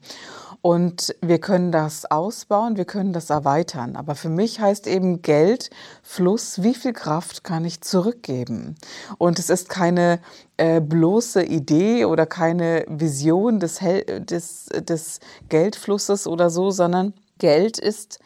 [0.66, 3.94] Und wir können das ausbauen, wir können das erweitern.
[3.94, 5.70] Aber für mich heißt eben Geld,
[6.02, 8.74] Fluss, wie viel Kraft kann ich zurückgeben?
[9.16, 10.18] Und es ist keine
[10.56, 18.18] äh, bloße Idee oder keine Vision des, des, des Geldflusses oder so, sondern Geld ist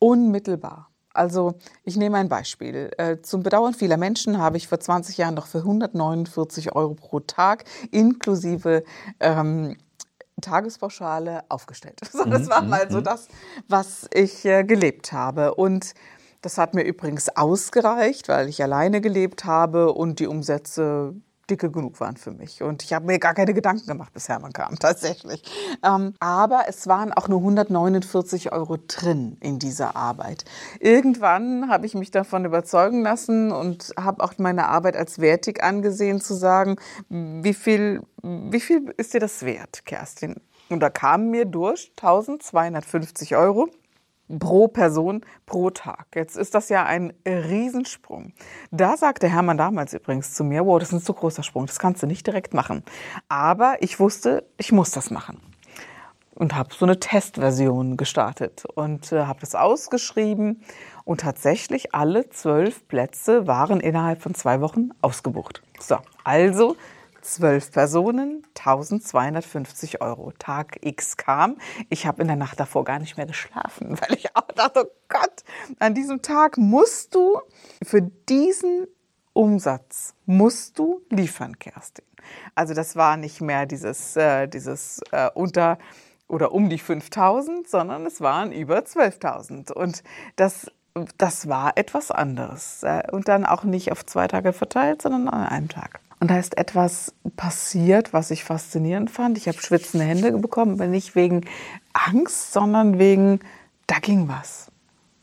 [0.00, 0.88] unmittelbar.
[1.14, 1.54] Also
[1.84, 2.90] ich nehme ein Beispiel.
[2.98, 7.20] Äh, zum Bedauern vieler Menschen habe ich vor 20 Jahren noch für 149 Euro pro
[7.20, 8.82] Tag inklusive
[9.20, 9.76] ähm,
[10.40, 12.00] Tagespauschale aufgestellt.
[12.12, 13.04] So, das war mhm, mal so mhm.
[13.04, 13.28] das,
[13.68, 15.54] was ich äh, gelebt habe.
[15.54, 15.94] Und
[16.42, 21.14] das hat mir übrigens ausgereicht, weil ich alleine gelebt habe und die Umsätze
[21.50, 22.62] dicke genug waren für mich.
[22.62, 25.42] Und ich habe mir gar keine Gedanken gemacht, bis Hermann kam, tatsächlich.
[25.82, 30.44] Ähm, aber es waren auch nur 149 Euro drin in dieser Arbeit.
[30.78, 36.20] Irgendwann habe ich mich davon überzeugen lassen und habe auch meine Arbeit als wertig angesehen,
[36.20, 36.76] zu sagen,
[37.08, 40.36] wie viel, wie viel ist dir das wert, Kerstin?
[40.68, 43.68] Und da kamen mir durch 1250 Euro
[44.38, 46.06] pro Person pro Tag.
[46.14, 48.32] Jetzt ist das ja ein Riesensprung.
[48.70, 51.78] Da sagte Hermann damals übrigens zu mir, wow, das ist ein zu großer Sprung, das
[51.78, 52.84] kannst du nicht direkt machen.
[53.28, 55.40] Aber ich wusste, ich muss das machen.
[56.34, 60.62] Und habe so eine Testversion gestartet und äh, habe das ausgeschrieben.
[61.04, 65.62] Und tatsächlich alle zwölf Plätze waren innerhalb von zwei Wochen ausgebucht.
[65.80, 66.76] So, also
[67.22, 70.32] zwölf Personen, 1250 Euro.
[70.38, 71.56] Tag X kam.
[71.88, 74.92] Ich habe in der Nacht davor gar nicht mehr geschlafen, weil ich auch dachte, oh
[75.08, 75.44] Gott,
[75.78, 77.40] an diesem Tag musst du
[77.82, 78.86] für diesen
[79.32, 82.04] Umsatz musst du liefern, Kerstin.
[82.54, 85.78] Also das war nicht mehr dieses, äh, dieses äh, unter
[86.28, 89.72] oder um die 5000, sondern es waren über 12.000.
[89.72, 90.02] Und
[90.36, 90.70] das,
[91.18, 92.82] das war etwas anderes.
[92.82, 96.00] Äh, und dann auch nicht auf zwei Tage verteilt, sondern an einem Tag.
[96.20, 99.38] Und da ist etwas passiert, was ich faszinierend fand.
[99.38, 101.46] Ich habe schwitzende Hände bekommen, aber nicht wegen
[101.94, 103.40] Angst, sondern wegen,
[103.86, 104.70] da ging was.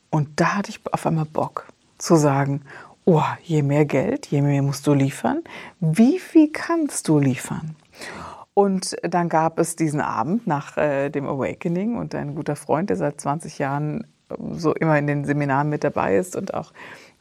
[0.10, 1.68] Und da hatte ich auf einmal Bock
[2.00, 2.62] zu sagen,
[3.06, 5.44] oh, je mehr Geld, je mehr musst du liefern.
[5.80, 7.76] Wie viel kannst du liefern?
[8.56, 12.98] Und dann gab es diesen Abend nach äh, dem Awakening und ein guter Freund, der
[12.98, 14.08] seit 20 Jahren
[14.52, 16.74] so immer in den Seminaren mit dabei ist und auch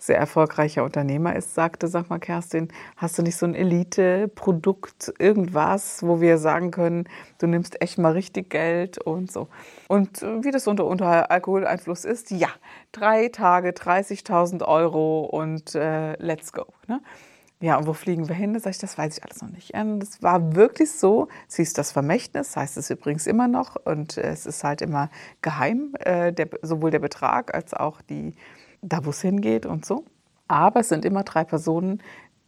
[0.07, 6.03] sehr erfolgreicher Unternehmer ist, sagte, sag mal Kerstin, hast du nicht so ein Elite-Produkt, irgendwas,
[6.03, 9.49] wo wir sagen können, du nimmst echt mal richtig Geld und so.
[9.88, 12.49] Und wie das unter, unter Alkoholeinfluss ist, ja,
[12.92, 16.66] drei Tage, 30.000 Euro und äh, let's go.
[16.87, 17.01] Ne?
[17.61, 18.53] Ja, und wo fliegen wir hin?
[18.53, 19.73] Da sage ich, das weiß ich alles noch nicht.
[19.73, 23.77] Und es war wirklich so, sie ist das Vermächtnis, heißt es übrigens immer noch.
[23.77, 25.09] Und es ist halt immer
[25.40, 28.35] geheim, äh, der, sowohl der Betrag als auch die
[28.87, 30.05] da wo es hingeht und so.
[30.49, 32.03] Aber es sind immer drei Personen,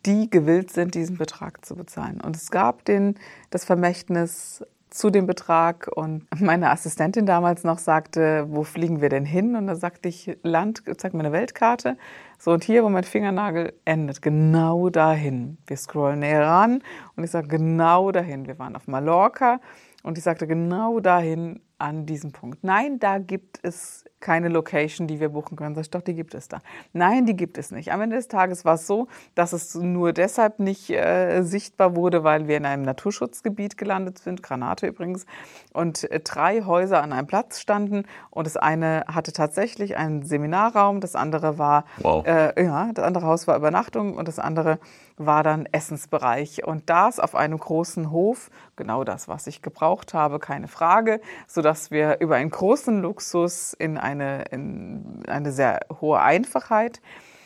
[0.07, 2.21] die gewillt sind, diesen Betrag zu bezahlen.
[2.21, 3.17] Und es gab den,
[3.51, 9.27] das Vermächtnis zu dem Betrag und meine Assistentin damals noch sagte, wo fliegen wir denn
[9.27, 9.57] hin?
[9.57, 11.99] Und da sagte ich, Land, zeig mir eine Weltkarte.
[12.39, 15.59] So, und hier, wo mein Fingernagel endet, genau dahin.
[15.67, 16.83] Wir scrollen näher ran
[17.17, 18.47] und ich sage, genau dahin.
[18.47, 19.61] Wir waren auf Mallorca
[20.05, 22.65] und ich sagte, genau dahin an diesem Punkt.
[22.65, 25.75] Nein, da gibt es keine Location, die wir buchen können.
[25.75, 26.59] Sag ich, doch, die gibt es da.
[26.93, 27.93] Nein, die gibt es nicht.
[27.93, 32.25] Am Ende des Tages war es so, dass es nur deshalb nicht äh, sichtbar wurde,
[32.25, 35.27] weil wir in einem Naturschutzgebiet gelandet sind, Granate übrigens,
[35.73, 38.05] und äh, drei Häuser an einem Platz standen.
[38.31, 42.27] Und das eine hatte tatsächlich einen Seminarraum, das andere war, wow.
[42.27, 44.79] äh, ja, das andere Haus war Übernachtung und das andere
[45.17, 46.67] war dann Essensbereich.
[46.67, 51.91] Und das auf einem großen Hof, genau das, was ich gebraucht habe, keine Frage, sodass
[51.91, 57.01] wir über einen großen Luxus in eine, in eine sehr hohe Einfachheit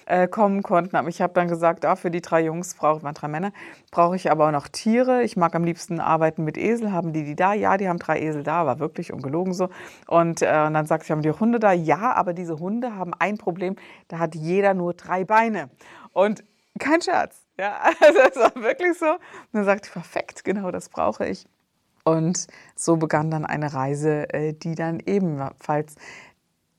[0.07, 0.97] äh, kommen konnten.
[0.97, 3.53] Aber ich habe dann gesagt, ah, für die drei Jungs brauche man drei Männer,
[3.91, 5.23] brauche ich aber auch noch Tiere.
[5.23, 6.93] Ich mag am liebsten arbeiten mit Esel.
[6.93, 7.55] Haben die die da?
[7.55, 8.67] Ja, die haben drei Esel da.
[8.67, 9.69] War wirklich ungelogen so.
[10.07, 11.73] Und, äh, und dann sagte ich, haben die Hunde da?
[11.73, 13.77] Ja, aber diese Hunde haben ein Problem.
[14.09, 15.71] Da hat jeder nur drei Beine.
[16.13, 16.45] Und
[16.79, 17.43] kein Scherz.
[17.59, 19.07] Ja, also das war wirklich so.
[19.07, 19.21] Und
[19.53, 21.47] dann sagte ich, perfekt, genau das brauche ich.
[22.05, 25.95] Und so begann dann eine Reise, äh, die dann ebenfalls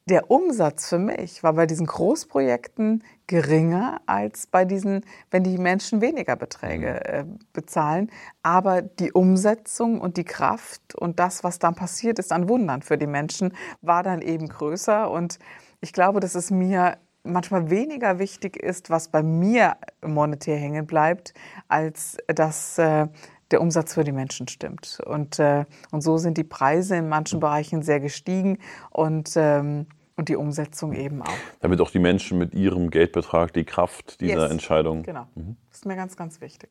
[0.06, 6.02] der Umsatz für mich war bei diesen Großprojekten geringer als bei diesen, wenn die Menschen
[6.02, 7.34] weniger Beträge mhm.
[7.34, 8.12] äh, bezahlen.
[8.42, 12.98] Aber die Umsetzung und die Kraft und das, was dann passiert ist an Wundern für
[12.98, 15.10] die Menschen, war dann eben größer.
[15.10, 15.40] Und
[15.80, 21.34] ich glaube, dass es mir manchmal weniger wichtig ist, was bei mir monetär hängen bleibt,
[21.70, 23.08] als dass äh,
[23.52, 25.00] der Umsatz für die Menschen stimmt.
[25.06, 28.58] Und, äh, und so sind die Preise in manchen Bereichen sehr gestiegen
[28.90, 31.34] und, ähm, und die Umsetzung eben auch.
[31.60, 34.52] Damit auch die Menschen mit ihrem Geldbetrag die Kraft dieser yes.
[34.52, 35.04] Entscheidung.
[35.04, 35.28] Genau.
[35.36, 35.58] Mhm.
[35.70, 36.70] Das ist mir ganz, ganz wichtig.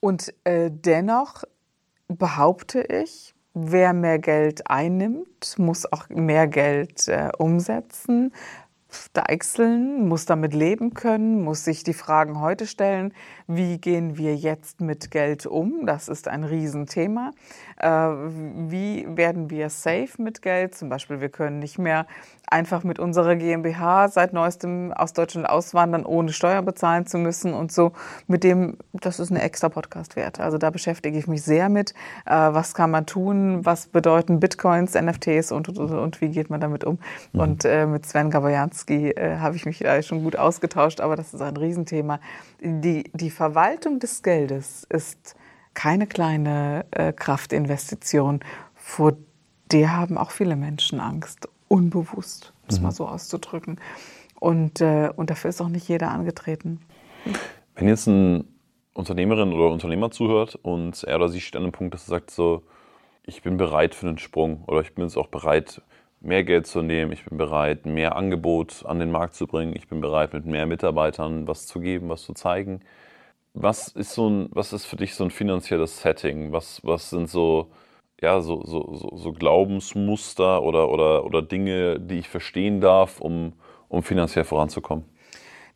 [0.00, 1.44] Und äh, dennoch
[2.08, 8.32] behaupte ich, wer mehr Geld einnimmt, muss auch mehr Geld äh, umsetzen
[9.12, 13.12] deichseln, muss damit leben können, muss sich die Fragen heute stellen,
[13.46, 15.86] wie gehen wir jetzt mit Geld um?
[15.86, 17.32] Das ist ein Riesenthema.
[17.78, 20.74] Äh, wie werden wir safe mit Geld?
[20.74, 22.06] Zum Beispiel, wir können nicht mehr
[22.46, 27.72] einfach mit unserer GmbH seit neuestem aus Deutschland auswandern, ohne Steuer bezahlen zu müssen und
[27.72, 27.92] so.
[28.26, 30.40] Mit dem, das ist eine extra Podcast wert.
[30.40, 31.94] Also da beschäftige ich mich sehr mit.
[32.26, 33.64] Äh, was kann man tun?
[33.64, 36.98] Was bedeuten Bitcoins, NFTs und, und, und wie geht man damit um?
[37.32, 37.40] Mhm.
[37.40, 41.34] Und äh, mit Sven Gabojanski äh, habe ich mich da schon gut ausgetauscht, aber das
[41.34, 42.20] ist ein Riesenthema.
[42.60, 45.36] Die, die Verwaltung des Geldes ist
[45.74, 48.40] keine kleine äh, Kraftinvestition.
[48.74, 49.16] Vor
[49.72, 52.84] der haben auch viele Menschen Angst, unbewusst, um es mhm.
[52.84, 53.80] mal so auszudrücken.
[54.38, 56.80] Und, äh, und dafür ist auch nicht jeder angetreten.
[57.74, 58.44] Wenn jetzt ein
[58.92, 62.30] Unternehmerin oder Unternehmer zuhört und er oder sie steht an einem Punkt, dass er sagt
[62.30, 62.62] so,
[63.26, 65.80] ich bin bereit für einen Sprung oder ich bin jetzt auch bereit,
[66.20, 69.88] mehr Geld zu nehmen, ich bin bereit, mehr Angebot an den Markt zu bringen, ich
[69.88, 72.80] bin bereit, mit mehr Mitarbeitern was zu geben, was zu zeigen.
[73.54, 76.52] Was ist, so ein, was ist für dich so ein finanzielles Setting?
[76.52, 77.70] Was, was sind so,
[78.20, 83.52] ja, so, so, so, so Glaubensmuster oder, oder, oder Dinge, die ich verstehen darf, um,
[83.88, 85.04] um finanziell voranzukommen?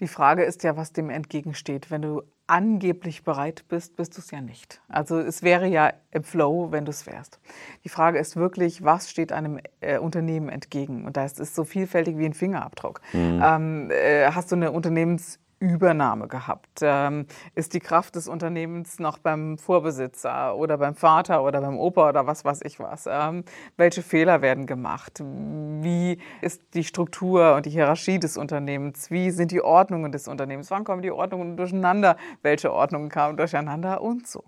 [0.00, 1.90] Die Frage ist ja, was dem entgegensteht.
[1.90, 4.80] Wenn du angeblich bereit bist, bist du es ja nicht.
[4.88, 7.40] Also es wäre ja im Flow, wenn du es wärst.
[7.84, 11.04] Die Frage ist wirklich, was steht einem äh, Unternehmen entgegen?
[11.04, 13.00] Und da ist es so vielfältig wie ein Fingerabdruck.
[13.12, 13.42] Mhm.
[13.44, 16.80] Ähm, äh, hast du eine Unternehmens Übernahme gehabt?
[16.82, 22.08] Ähm, ist die Kraft des Unternehmens noch beim Vorbesitzer oder beim Vater oder beim Opa
[22.10, 23.06] oder was weiß ich was?
[23.10, 23.44] Ähm,
[23.76, 25.20] welche Fehler werden gemacht?
[25.20, 29.10] Wie ist die Struktur und die Hierarchie des Unternehmens?
[29.10, 30.70] Wie sind die Ordnungen des Unternehmens?
[30.70, 32.16] Wann kommen die Ordnungen durcheinander?
[32.42, 34.44] Welche Ordnungen kamen durcheinander und so?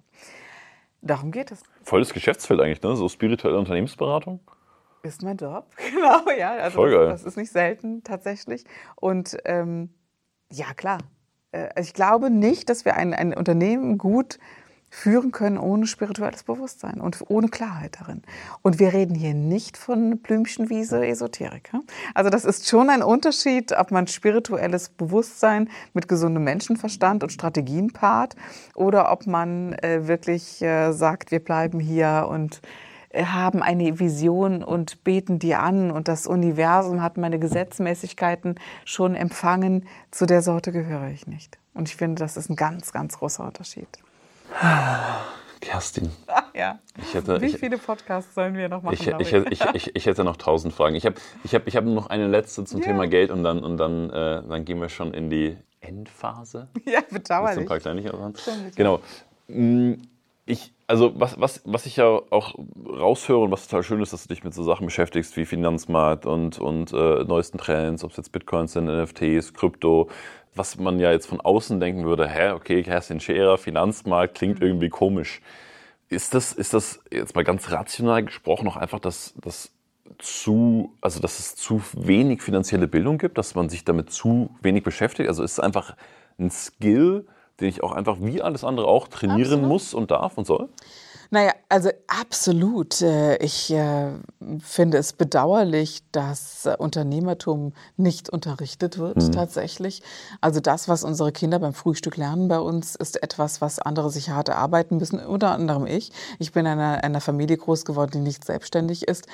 [1.02, 1.62] Darum geht es.
[1.82, 2.94] Volles Geschäftsfeld eigentlich, ne?
[2.94, 4.40] So spirituelle Unternehmensberatung.
[5.02, 6.52] Ist mein Job, genau, ja.
[6.56, 7.08] Also Voll geil.
[7.08, 8.64] Das, das ist nicht selten tatsächlich.
[8.96, 9.94] Und ähm,
[10.52, 10.98] ja, klar.
[11.52, 14.38] Äh, also ich glaube nicht, dass wir ein, ein Unternehmen gut
[14.90, 18.22] führen können ohne spirituelles Bewusstsein und ohne Klarheit darin.
[18.62, 21.70] Und wir reden hier nicht von Blümchenwiese Esoterik.
[22.12, 27.92] Also das ist schon ein Unterschied, ob man spirituelles Bewusstsein mit gesundem Menschenverstand und Strategien
[27.92, 28.34] paart
[28.74, 32.60] oder ob man äh, wirklich äh, sagt, wir bleiben hier und
[33.14, 39.86] haben eine Vision und beten die an und das Universum hat meine Gesetzmäßigkeiten schon empfangen.
[40.10, 41.58] Zu der Sorte gehöre ich nicht.
[41.74, 43.88] Und ich finde, das ist ein ganz, ganz großer Unterschied.
[45.60, 46.10] Kerstin.
[46.54, 46.78] ja.
[47.12, 48.94] Hätte, Wie viele Podcasts sollen wir noch machen?
[48.94, 50.94] Ich, ich, ich, ich, ich, hätte noch tausend Fragen.
[50.94, 52.86] Ich habe ich hab, ich hab noch eine letzte zum ja.
[52.86, 56.68] Thema Geld und dann, und dann, äh, dann gehen wir schon in die Endphase.
[56.84, 57.60] Ja, bedauerlich.
[57.60, 58.34] Ein paar Kleinigkeiten.
[58.74, 59.00] Genau.
[60.46, 62.54] Ich, also was, was, was ich ja auch
[62.86, 66.26] raushöre und was total schön ist, dass du dich mit so Sachen beschäftigst wie Finanzmarkt
[66.26, 70.08] und, und äh, neuesten Trends, ob es jetzt Bitcoins sind, NFTs, Krypto,
[70.54, 74.66] was man ja jetzt von außen denken würde, hä, okay, Kerstin Scherer, Finanzmarkt, klingt mhm.
[74.66, 75.40] irgendwie komisch.
[76.08, 79.72] Ist das, ist das jetzt mal ganz rational gesprochen auch einfach, dass, dass
[80.18, 84.82] zu, also dass es zu wenig finanzielle Bildung gibt, dass man sich damit zu wenig
[84.82, 85.28] beschäftigt?
[85.28, 85.96] Also ist es einfach
[86.38, 87.26] ein Skill,
[87.60, 89.68] den ich auch einfach wie alles andere auch trainieren Absolut.
[89.68, 90.68] muss und darf und soll?
[91.32, 93.00] Naja, also absolut.
[93.02, 94.08] Äh, ich äh,
[94.58, 99.32] finde es bedauerlich, dass äh, Unternehmertum nicht unterrichtet wird mhm.
[99.32, 100.02] tatsächlich.
[100.40, 104.30] Also das, was unsere Kinder beim Frühstück lernen bei uns, ist etwas, was andere sich
[104.30, 106.10] hart erarbeiten müssen, unter anderem ich.
[106.40, 109.26] Ich bin in einer, einer Familie groß geworden, die nicht selbstständig ist.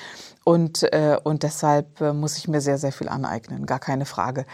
[0.44, 0.88] Und,
[1.24, 4.46] und deshalb muss ich mir sehr, sehr viel aneignen, gar keine Frage.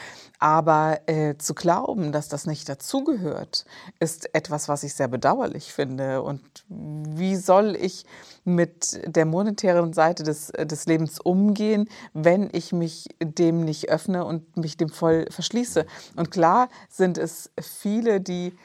[0.42, 3.64] Aber äh, zu glauben, dass das nicht dazugehört,
[4.00, 6.20] ist etwas, was ich sehr bedauerlich finde.
[6.20, 8.04] Und wie soll ich
[8.44, 14.56] mit der monetären Seite des, des Lebens umgehen, wenn ich mich dem nicht öffne und
[14.56, 15.86] mich dem voll verschließe?
[16.16, 18.56] Und klar sind es viele, die,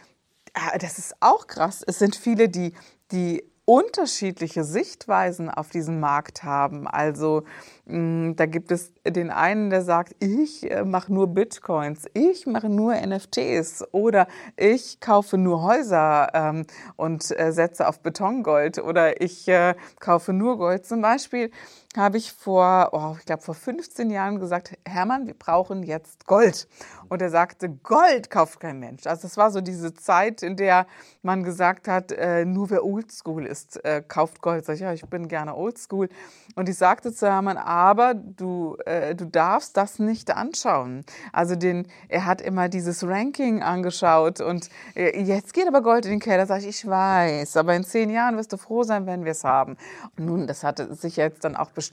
[0.53, 2.73] ah, das ist auch krass, es sind viele, die,
[3.12, 6.88] die unterschiedliche Sichtweisen auf diesen Markt haben.
[6.88, 7.43] Also
[7.86, 12.69] mm, da gibt es den einen, der sagt, ich äh, mache nur Bitcoins, ich mache
[12.69, 19.49] nur NFTs oder ich kaufe nur Häuser ähm, und äh, setze auf Betongold oder ich
[19.49, 20.86] äh, kaufe nur Gold.
[20.86, 21.51] Zum Beispiel
[21.97, 26.67] habe ich vor, oh, ich glaube vor 15 Jahren gesagt, Hermann, wir brauchen jetzt Gold.
[27.10, 29.07] Und er sagte, Gold kauft kein Mensch.
[29.07, 30.88] Also es war so diese Zeit, in der
[31.21, 34.65] man gesagt hat, äh, nur wer Oldschool ist, äh, kauft Gold.
[34.65, 36.10] Sag ich, ja, ich bin gerne Oldschool.
[36.55, 41.05] Und ich sagte zu Hermann, aber du, äh, du darfst das nicht anschauen.
[41.33, 46.12] Also den, er hat immer dieses Ranking angeschaut und äh, jetzt geht aber Gold in
[46.12, 46.45] den Keller.
[46.45, 49.43] Sag ich, ich weiß, aber in zehn Jahren wirst du froh sein, wenn wir es
[49.43, 49.77] haben.
[50.17, 51.87] Und nun, das hatte sich jetzt dann auch bestätigt.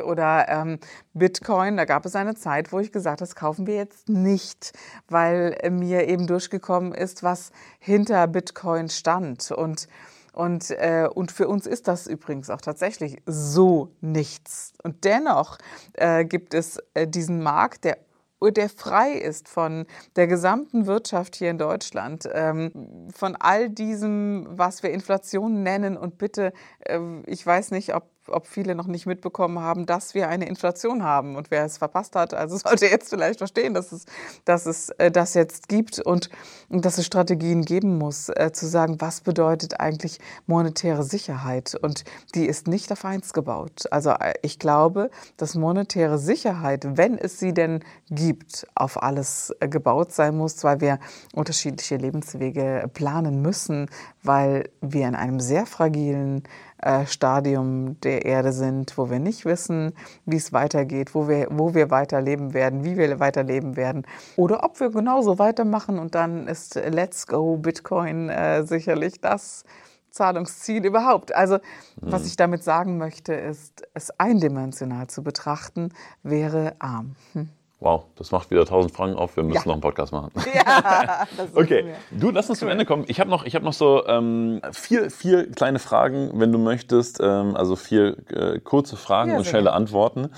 [0.00, 0.78] Oder ähm,
[1.14, 4.72] Bitcoin, da gab es eine Zeit, wo ich gesagt habe, das kaufen wir jetzt nicht,
[5.08, 9.50] weil mir eben durchgekommen ist, was hinter Bitcoin stand.
[9.50, 9.88] Und
[10.36, 14.74] und, äh, und für uns ist das übrigens auch tatsächlich so nichts.
[14.82, 15.56] Und dennoch
[15.94, 17.96] äh, gibt es äh, diesen Markt, der
[18.42, 24.82] der frei ist von der gesamten Wirtschaft hier in Deutschland, ähm, von all diesem, was
[24.82, 25.96] wir Inflation nennen.
[25.96, 30.28] Und bitte, äh, ich weiß nicht, ob ob viele noch nicht mitbekommen haben, dass wir
[30.28, 31.36] eine Inflation haben.
[31.36, 34.04] Und wer es verpasst hat, also sollte jetzt vielleicht verstehen, dass es,
[34.44, 36.30] dass es äh, das jetzt gibt und,
[36.68, 41.76] dass es Strategien geben muss, äh, zu sagen, was bedeutet eigentlich monetäre Sicherheit?
[41.80, 43.84] Und die ist nicht auf eins gebaut.
[43.90, 50.12] Also äh, ich glaube, dass monetäre Sicherheit, wenn es sie denn gibt, auf alles gebaut
[50.12, 50.98] sein muss, weil wir
[51.34, 53.88] unterschiedliche Lebenswege planen müssen,
[54.22, 56.42] weil wir in einem sehr fragilen
[56.86, 59.92] äh, Stadium der Erde sind, wo wir nicht wissen,
[60.24, 64.06] wie es weitergeht, wo wir, wo wir weiterleben werden, wie wir weiterleben werden.
[64.36, 69.64] Oder ob wir genauso weitermachen und dann ist Let's Go Bitcoin äh, sicherlich das
[70.10, 71.34] Zahlungsziel überhaupt.
[71.34, 71.58] Also,
[71.96, 72.28] was mhm.
[72.28, 75.90] ich damit sagen möchte, ist, es eindimensional zu betrachten,
[76.22, 77.16] wäre arm.
[77.32, 77.50] Hm.
[77.78, 79.36] Wow, das macht wieder 1000 Franken auf.
[79.36, 79.66] Wir müssen ja.
[79.66, 80.30] noch einen Podcast machen.
[80.54, 81.94] Ja, das okay.
[82.10, 82.60] Du, lass uns cool.
[82.60, 83.04] zum Ende kommen.
[83.06, 87.20] Ich habe noch, hab noch so ähm, vier, vier kleine Fragen, wenn du möchtest.
[87.20, 89.76] Ähm, also vier äh, kurze Fragen ja, und schnelle gerne.
[89.76, 90.30] Antworten.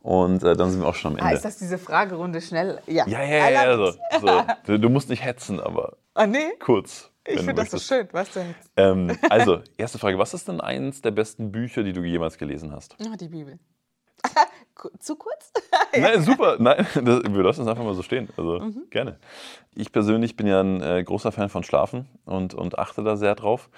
[0.00, 1.32] Und äh, dann sind wir auch schon am ah, Ende.
[1.32, 2.80] Ah, ist das diese Fragerunde schnell?
[2.86, 3.50] Ja, ja, ja.
[3.50, 4.42] ja, ja so, so.
[4.64, 6.52] Du, du, musst nicht hetzen, aber ah, nee?
[6.58, 7.10] kurz.
[7.26, 8.70] Ich finde das so schön, weißt du jetzt.
[8.76, 10.18] Ähm, also, erste Frage.
[10.18, 12.96] Was ist denn eins der besten Bücher, die du jemals gelesen hast?
[13.00, 13.58] Ah, die Bibel.
[15.00, 15.52] Zu kurz?
[15.96, 16.56] Nein, super.
[16.58, 18.28] Nein, das, wir lassen es einfach mal so stehen.
[18.36, 18.90] Also mhm.
[18.90, 19.18] gerne.
[19.74, 23.34] Ich persönlich bin ja ein äh, großer Fan von Schlafen und, und achte da sehr
[23.34, 23.68] drauf.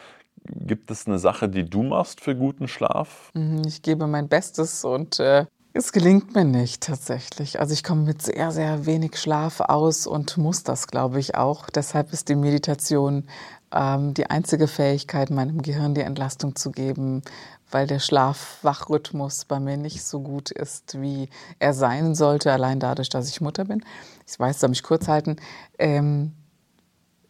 [0.45, 3.31] Gibt es eine Sache, die du machst für guten Schlaf?
[3.35, 7.61] Mhm, ich gebe mein Bestes und äh, es gelingt mir nicht tatsächlich.
[7.61, 11.71] Also ich komme mit sehr, sehr wenig Schlaf aus und muss das, glaube ich, auch.
[11.71, 13.29] Deshalb ist die Meditation
[13.73, 17.23] ähm, die einzige Fähigkeit, meinem Gehirn die Entlastung zu geben,
[17.71, 21.29] weil der Schlaf-Wach-Rhythmus bei mir nicht so gut ist, wie
[21.59, 23.85] er sein sollte, allein dadurch, dass ich Mutter bin.
[24.27, 25.37] Ich weiß, soll mich kurz halten.
[25.79, 26.33] Ähm,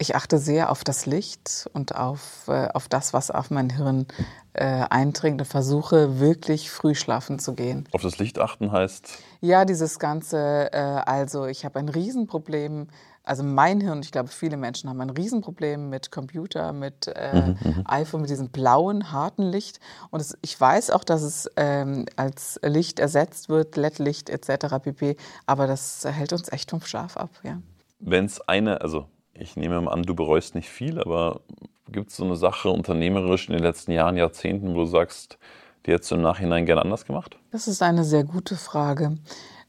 [0.01, 4.07] ich achte sehr auf das Licht und auf, äh, auf das, was auf mein Hirn
[4.53, 7.87] äh, eindringt und versuche wirklich früh schlafen zu gehen.
[7.91, 9.19] Auf das Licht achten heißt?
[9.41, 12.87] Ja, dieses Ganze, äh, also ich habe ein Riesenproblem
[13.23, 17.57] also mein Hirn, ich glaube, viele Menschen haben ein Riesenproblem mit Computer, mit äh, mhm,
[17.63, 19.79] mhm, iPhone, mit diesem blauen, harten Licht.
[20.09, 24.79] Und es, ich weiß auch, dass es ähm, als Licht ersetzt wird, LED-Licht etc.
[24.81, 25.17] pp.
[25.45, 27.61] Aber das hält uns echt vom Schlaf ab, ja.
[27.99, 31.41] Wenn es eine, also ich nehme mal an, du bereust nicht viel, aber
[31.89, 35.37] gibt es so eine Sache unternehmerisch in den letzten Jahren, Jahrzehnten, wo du sagst,
[35.85, 37.37] die hättest du im Nachhinein gerne anders gemacht?
[37.51, 39.17] Das ist eine sehr gute Frage.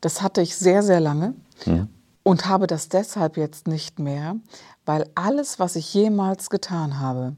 [0.01, 1.35] Das hatte ich sehr, sehr lange.
[1.67, 1.89] Mhm
[2.23, 4.37] und habe das deshalb jetzt nicht mehr,
[4.85, 7.37] weil alles, was ich jemals getan habe,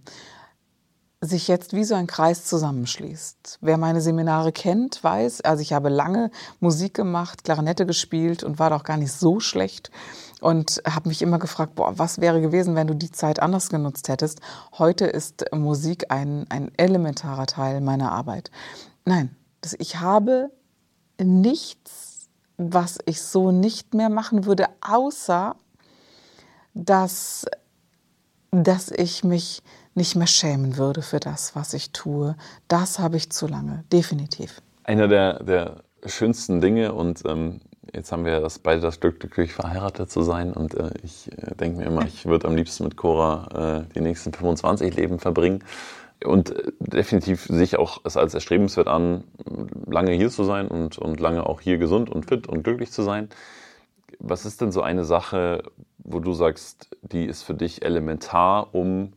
[1.20, 3.59] sich jetzt wie so ein Kreis zusammenschließt.
[3.62, 8.70] Wer meine Seminare kennt, weiß, also ich habe lange Musik gemacht, Klarinette gespielt und war
[8.70, 9.90] doch gar nicht so schlecht
[10.40, 14.09] und habe mich immer gefragt, boah, was wäre gewesen, wenn du die Zeit anders genutzt
[14.09, 14.40] hättest?
[14.79, 18.51] Heute ist Musik ein, ein elementarer Teil meiner Arbeit.
[19.05, 19.35] Nein,
[19.79, 20.51] ich habe
[21.18, 22.13] nichts
[22.57, 25.57] was ich so nicht mehr machen würde, außer
[26.75, 27.46] dass,
[28.50, 29.63] dass ich mich
[29.94, 32.37] nicht mehr schämen würde für das, was ich tue.
[32.69, 34.61] Das habe ich zu lange, definitiv.
[34.83, 37.61] Einer der, der schönsten Dinge und ähm,
[37.92, 40.52] jetzt haben wir das, beide das Glück, glücklich verheiratet zu sein.
[40.52, 44.00] Und äh, ich äh, denke mir immer, ich würde am liebsten mit Cora äh, die
[44.00, 45.63] nächsten 25 Leben verbringen.
[46.25, 49.25] Und äh, definitiv sehe ich auch es als erstrebenswert an,
[49.87, 53.02] lange hier zu sein und, und lange auch hier gesund und fit und glücklich zu
[53.02, 53.29] sein.
[54.18, 55.62] Was ist denn so eine Sache,
[55.98, 59.12] wo du sagst, die ist für dich elementar, um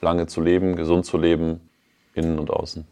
[0.00, 1.60] lange zu leben, gesund zu leben,
[2.14, 2.86] innen und außen?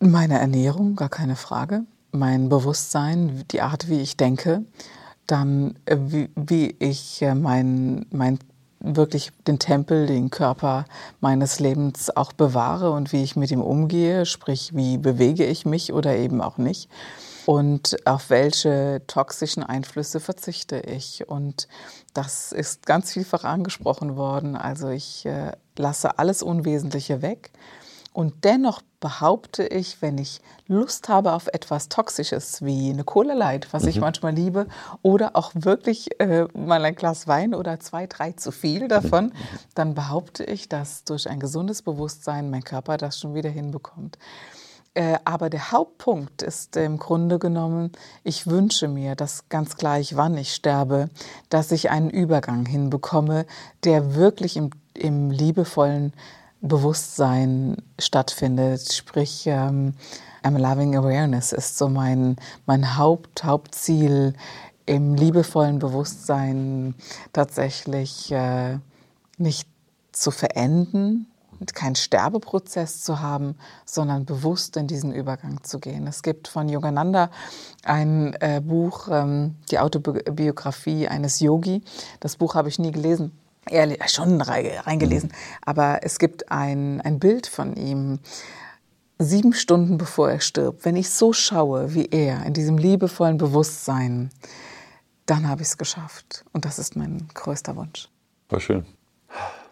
[0.00, 1.84] Meine Ernährung, gar keine Frage.
[2.12, 4.64] Mein Bewusstsein, die Art, wie ich denke.
[5.26, 8.38] Dann, äh, wie, wie ich äh, mein, mein
[8.84, 10.84] wirklich den Tempel, den Körper
[11.20, 15.92] meines Lebens auch bewahre und wie ich mit ihm umgehe, sprich, wie bewege ich mich
[15.92, 16.88] oder eben auch nicht
[17.46, 21.28] und auf welche toxischen Einflüsse verzichte ich.
[21.28, 21.68] Und
[22.12, 24.56] das ist ganz vielfach angesprochen worden.
[24.56, 27.50] Also ich äh, lasse alles Unwesentliche weg.
[28.14, 33.66] Und dennoch behaupte ich, wenn ich Lust habe auf etwas Toxisches wie eine Cola Light,
[33.72, 33.88] was mhm.
[33.88, 34.68] ich manchmal liebe,
[35.02, 39.32] oder auch wirklich äh, mal ein Glas Wein oder zwei, drei zu viel davon, mhm.
[39.74, 44.16] dann behaupte ich, dass durch ein gesundes Bewusstsein mein Körper das schon wieder hinbekommt.
[44.94, 47.90] Äh, aber der Hauptpunkt ist im Grunde genommen,
[48.22, 51.08] ich wünsche mir, dass ganz gleich, wann ich sterbe,
[51.48, 53.44] dass ich einen Übergang hinbekomme,
[53.82, 56.12] der wirklich im, im liebevollen
[56.64, 58.92] Bewusstsein stattfindet.
[58.92, 59.94] Sprich, ähm,
[60.42, 62.36] I'm Loving Awareness ist so mein,
[62.66, 64.34] mein Haupt, Hauptziel
[64.86, 66.94] im liebevollen Bewusstsein
[67.32, 68.78] tatsächlich äh,
[69.38, 69.68] nicht
[70.12, 71.26] zu verenden,
[71.74, 76.06] keinen Sterbeprozess zu haben, sondern bewusst in diesen Übergang zu gehen.
[76.06, 77.30] Es gibt von Yogananda
[77.84, 81.82] ein äh, Buch, ähm, die Autobiografie eines Yogi.
[82.20, 83.32] Das Buch habe ich nie gelesen.
[83.70, 85.30] Ehrlich, schon reingelesen.
[85.30, 85.34] Mhm.
[85.64, 88.18] Aber es gibt ein, ein Bild von ihm,
[89.18, 90.84] sieben Stunden bevor er stirbt.
[90.84, 94.30] Wenn ich so schaue wie er, in diesem liebevollen Bewusstsein,
[95.26, 96.44] dann habe ich es geschafft.
[96.52, 98.08] Und das ist mein größter Wunsch.
[98.48, 98.84] War schön.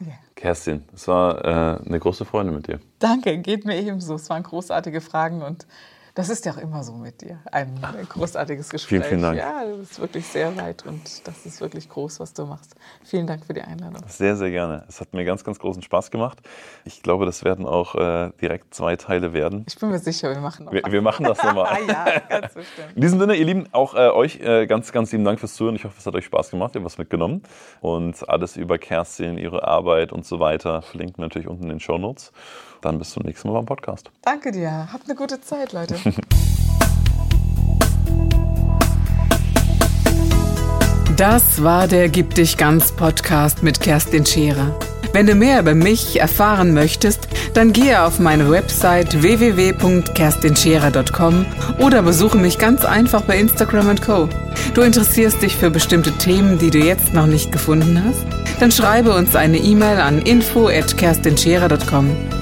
[0.01, 0.19] Yeah.
[0.35, 2.81] Kerstin, es war äh, eine große Freude mit dir.
[2.99, 4.15] Danke, geht mir ebenso.
[4.15, 5.67] Es waren großartige Fragen und
[6.15, 7.41] das ist ja auch immer so mit dir.
[7.51, 8.89] Ein großartiges Gespräch.
[8.89, 9.39] Vielen, vielen Dank.
[9.39, 12.75] Ja, du bist wirklich sehr weit und das ist wirklich groß, was du machst.
[13.03, 14.03] Vielen Dank für die Einladung.
[14.09, 14.85] Sehr, sehr gerne.
[14.89, 16.39] Es hat mir ganz, ganz großen Spaß gemacht.
[16.85, 19.65] Ich glaube, das werden auch äh, direkt zwei Teile werden.
[19.67, 20.73] Ich bin mir sicher, wir machen auch.
[20.73, 21.79] Wir, wir machen das nochmal.
[21.89, 22.95] ja, ganz bestimmt.
[22.95, 25.77] In diesem Sinne, ihr Lieben, auch äh, euch äh, ganz, ganz lieben Dank fürs Zuhören.
[25.77, 26.75] Ich hoffe, es hat euch Spaß gemacht.
[26.75, 27.43] Ihr habt was mitgenommen.
[27.81, 31.81] Und alles über Kerstin, ihre Arbeit und so weiter verlinken wir natürlich unten in den
[31.81, 32.33] Show Notes.
[32.83, 34.11] Dann bis zum nächsten Mal beim Podcast.
[34.23, 34.89] Danke dir.
[34.93, 35.97] Habt eine gute Zeit, Leute.
[41.17, 44.75] Das war der Gib dich ganz Podcast mit Kerstin Scherer.
[45.13, 51.45] Wenn du mehr über mich erfahren möchtest, dann gehe auf meine Website www.kerstinscherer.com
[51.79, 54.29] oder besuche mich ganz einfach bei Instagram und Co.
[54.75, 58.25] Du interessierst dich für bestimmte Themen, die du jetzt noch nicht gefunden hast?
[58.59, 62.42] Dann schreibe uns eine E-Mail an info@kerstinscherer.com.